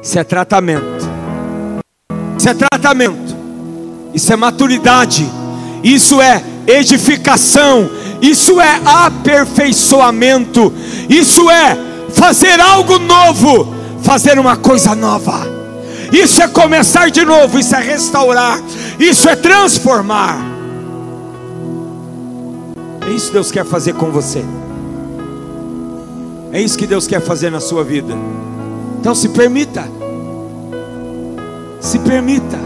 Isso 0.01 0.17
é 0.17 0.23
tratamento. 0.23 1.09
Isso 2.37 2.47
é 2.47 2.53
tratamento. 2.53 3.35
Isso 4.13 4.31
é 4.31 4.37
maturidade. 4.37 5.29
Isso 5.83 6.21
é 6.21 6.41
edificação. 6.65 7.89
Isso 8.21 8.61
é 8.61 8.79
aperfeiçoamento. 8.85 10.73
Isso 11.09 11.51
é 11.51 11.77
fazer 12.13 12.57
algo 12.61 12.97
novo, 12.99 13.75
fazer 14.01 14.39
uma 14.39 14.55
coisa 14.55 14.95
nova. 14.95 15.45
Isso 16.13 16.41
é 16.41 16.47
começar 16.47 17.11
de 17.11 17.25
novo, 17.25 17.59
isso 17.59 17.75
é 17.75 17.81
restaurar, 17.81 18.59
isso 18.97 19.27
é 19.27 19.35
transformar. 19.35 20.58
É 23.09 23.11
isso 23.11 23.27
que 23.27 23.33
Deus 23.33 23.51
quer 23.51 23.65
fazer 23.65 23.93
com 23.95 24.11
você. 24.11 24.45
É 26.51 26.61
isso 26.61 26.77
que 26.77 26.85
Deus 26.85 27.07
quer 27.07 27.19
fazer 27.19 27.49
na 27.49 27.59
sua 27.59 27.83
vida. 27.83 28.13
Então 28.99 29.15
se 29.15 29.29
permita. 29.29 29.89
Se 31.81 31.97
permita. 31.97 32.59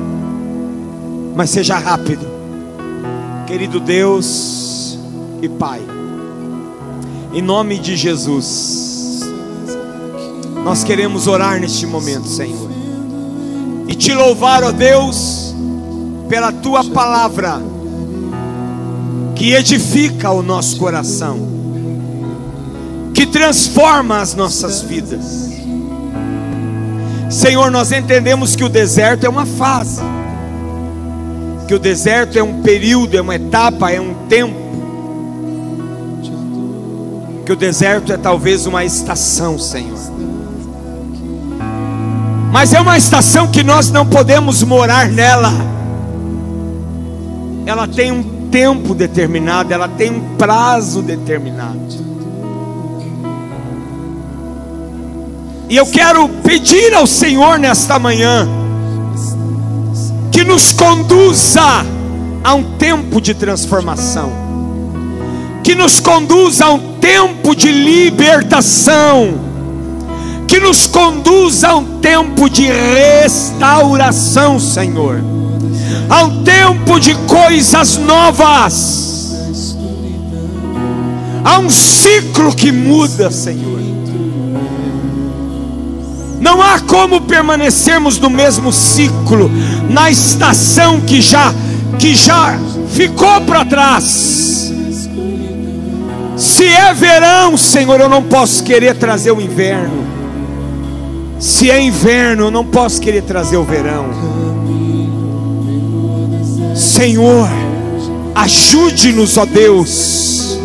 Mas 1.33 1.49
seja 1.49 1.77
rápido. 1.77 2.27
Querido 3.47 3.79
Deus 3.79 4.99
e 5.41 5.47
Pai. 5.47 5.81
Em 7.33 7.41
nome 7.41 7.79
de 7.79 7.95
Jesus. 7.95 9.21
Nós 10.61 10.83
queremos 10.83 11.25
orar 11.25 11.57
neste 11.57 11.85
momento, 11.85 12.27
Senhor. 12.27 12.69
E 13.87 13.95
te 13.95 14.13
louvar, 14.13 14.61
ó 14.61 14.73
Deus, 14.73 15.55
pela 16.27 16.51
tua 16.51 16.83
palavra 16.83 17.61
que 19.43 19.51
edifica 19.51 20.31
o 20.31 20.41
nosso 20.41 20.77
coração, 20.77 21.37
que 23.13 23.25
transforma 23.25 24.21
as 24.21 24.33
nossas 24.33 24.79
vidas. 24.79 25.51
Senhor, 27.29 27.69
nós 27.69 27.91
entendemos 27.91 28.55
que 28.55 28.63
o 28.63 28.69
deserto 28.69 29.25
é 29.25 29.29
uma 29.29 29.45
fase, 29.45 30.01
que 31.67 31.75
o 31.75 31.79
deserto 31.79 32.39
é 32.39 32.41
um 32.41 32.61
período, 32.61 33.17
é 33.17 33.21
uma 33.21 33.35
etapa, 33.35 33.91
é 33.91 33.99
um 33.99 34.13
tempo, 34.29 34.55
que 37.45 37.51
o 37.51 37.55
deserto 37.57 38.13
é 38.13 38.17
talvez 38.17 38.65
uma 38.65 38.85
estação, 38.85 39.59
Senhor. 39.59 39.99
Mas 42.49 42.73
é 42.73 42.79
uma 42.79 42.97
estação 42.97 43.51
que 43.51 43.61
nós 43.61 43.91
não 43.91 44.05
podemos 44.05 44.63
morar 44.63 45.09
nela. 45.09 45.51
Ela 47.65 47.85
tem 47.89 48.09
um 48.09 48.32
tempo 48.54 48.93
determinado, 48.93 49.74
ela 49.74 49.88
tem 49.88 50.12
um 50.12 50.36
prazo 50.38 51.01
determinado. 51.01 51.80
E 55.68 55.76
eu 55.76 55.88
quero 55.88 56.30
pedir 56.30 56.93
ao 56.93 57.08
Senhor 57.08 57.58
nesta 57.58 57.97
manhã 57.97 58.47
que 60.32 60.43
nos 60.43 60.72
conduza 60.72 61.84
a 62.43 62.54
um 62.54 62.78
tempo 62.78 63.20
de 63.20 63.34
transformação, 63.34 64.32
que 65.64 65.74
nos 65.74 65.99
conduza 65.99 66.66
a 66.66 66.74
um 66.74 66.99
tempo 66.99 67.56
de 67.56 67.72
libertação, 67.72 69.34
que 70.47 70.60
nos 70.60 70.86
conduza 70.86 71.70
a 71.70 71.76
um 71.78 71.99
tempo 71.99 72.47
de 72.47 72.68
restauração, 72.68 74.60
Senhor 74.60 75.42
um 76.24 76.43
tempo 76.43 76.99
de 76.99 77.16
coisas 77.28 77.97
novas, 77.97 79.36
há 81.43 81.60
um 81.60 81.70
ciclo 81.70 82.54
que 82.56 82.72
muda, 82.72 83.32
Senhor. 83.32 83.82
Não 86.39 86.62
há 86.62 86.80
como 86.82 87.22
permanecermos 87.22 88.20
no 88.20 88.30
mesmo 88.30 88.72
ciclo, 88.72 89.49
na 89.89 90.12
estação 90.12 90.99
que 90.99 91.22
já 91.22 91.54
que 91.97 92.14
já 92.16 92.58
ficou 92.89 93.39
para 93.41 93.64
trás. 93.64 94.72
Se 96.36 96.66
é 96.66 96.93
verão, 96.93 97.56
Senhor, 97.56 97.99
eu 97.99 98.10
não 98.10 98.24
posso 98.24 98.64
querer 98.64 98.95
trazer 98.95 99.32
o 99.32 99.39
inverno. 99.39 100.04
Se 101.39 101.70
é 101.70 101.82
inverno, 101.82 102.45
eu 102.45 102.51
não 102.51 102.66
posso 102.66 102.99
querer 102.99 103.24
trazer 103.24 103.58
o 103.58 103.64
verão. 103.64 104.10
Senhor, 106.93 107.49
ajude-nos, 108.35 109.35
ó 109.39 109.47
Deus. 109.47 110.59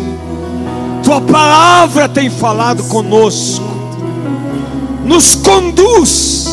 Tua 1.03 1.19
palavra 1.19 2.07
tem 2.07 2.29
falado 2.29 2.83
conosco. 2.83 3.65
Nos 5.03 5.33
conduz, 5.33 6.45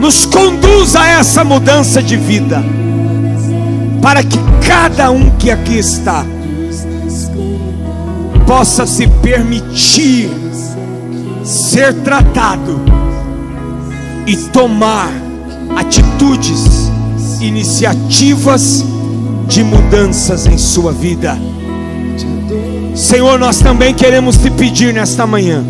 nos 0.00 0.26
conduz 0.26 0.96
a 0.96 1.06
essa 1.06 1.44
mudança 1.44 2.02
de 2.02 2.16
vida, 2.16 2.60
para 4.02 4.24
que 4.24 4.38
cada 4.66 5.12
um 5.12 5.30
que 5.38 5.52
aqui 5.52 5.78
está 5.78 6.26
possa 8.44 8.86
se 8.86 9.06
permitir 9.06 10.30
ser 11.44 11.94
tratado 12.02 12.80
e 14.26 14.36
tomar 14.36 15.12
atitudes 15.76 16.87
iniciativas 17.40 18.84
de 19.46 19.64
mudanças 19.64 20.46
em 20.46 20.58
sua 20.58 20.92
vida. 20.92 21.38
Senhor, 22.94 23.38
nós 23.38 23.58
também 23.58 23.94
queremos 23.94 24.36
te 24.36 24.50
pedir 24.50 24.92
nesta 24.92 25.26
manhã. 25.26 25.64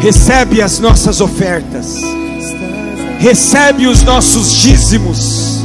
Recebe 0.00 0.62
as 0.62 0.78
nossas 0.78 1.20
ofertas. 1.20 2.00
Recebe 3.18 3.86
os 3.86 4.02
nossos 4.02 4.50
dízimos. 4.52 5.64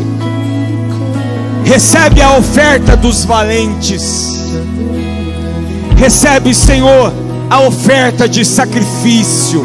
Recebe 1.63 2.21
a 2.21 2.37
oferta 2.37 2.97
dos 2.97 3.23
valentes. 3.23 4.33
Recebe, 5.95 6.53
Senhor, 6.53 7.13
a 7.49 7.61
oferta 7.61 8.27
de 8.27 8.43
sacrifício, 8.43 9.63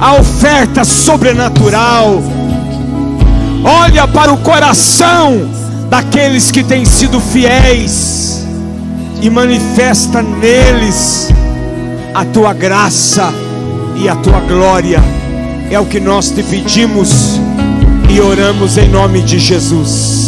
a 0.00 0.14
oferta 0.14 0.84
sobrenatural 0.84 2.22
olha 3.66 4.06
para 4.06 4.32
o 4.32 4.38
coração 4.38 5.50
daqueles 5.90 6.50
que 6.52 6.62
têm 6.62 6.84
sido 6.84 7.20
fiéis 7.20 8.46
e 9.20 9.28
manifesta 9.28 10.22
neles 10.22 11.28
a 12.14 12.24
tua 12.24 12.54
graça 12.54 13.32
e 13.96 14.08
a 14.08 14.14
tua 14.14 14.40
glória. 14.40 15.02
É 15.70 15.80
o 15.80 15.84
que 15.84 15.98
nós 15.98 16.30
te 16.30 16.42
pedimos 16.44 17.40
e 18.08 18.20
oramos 18.20 18.78
em 18.78 18.88
nome 18.88 19.20
de 19.20 19.38
Jesus. 19.38 20.25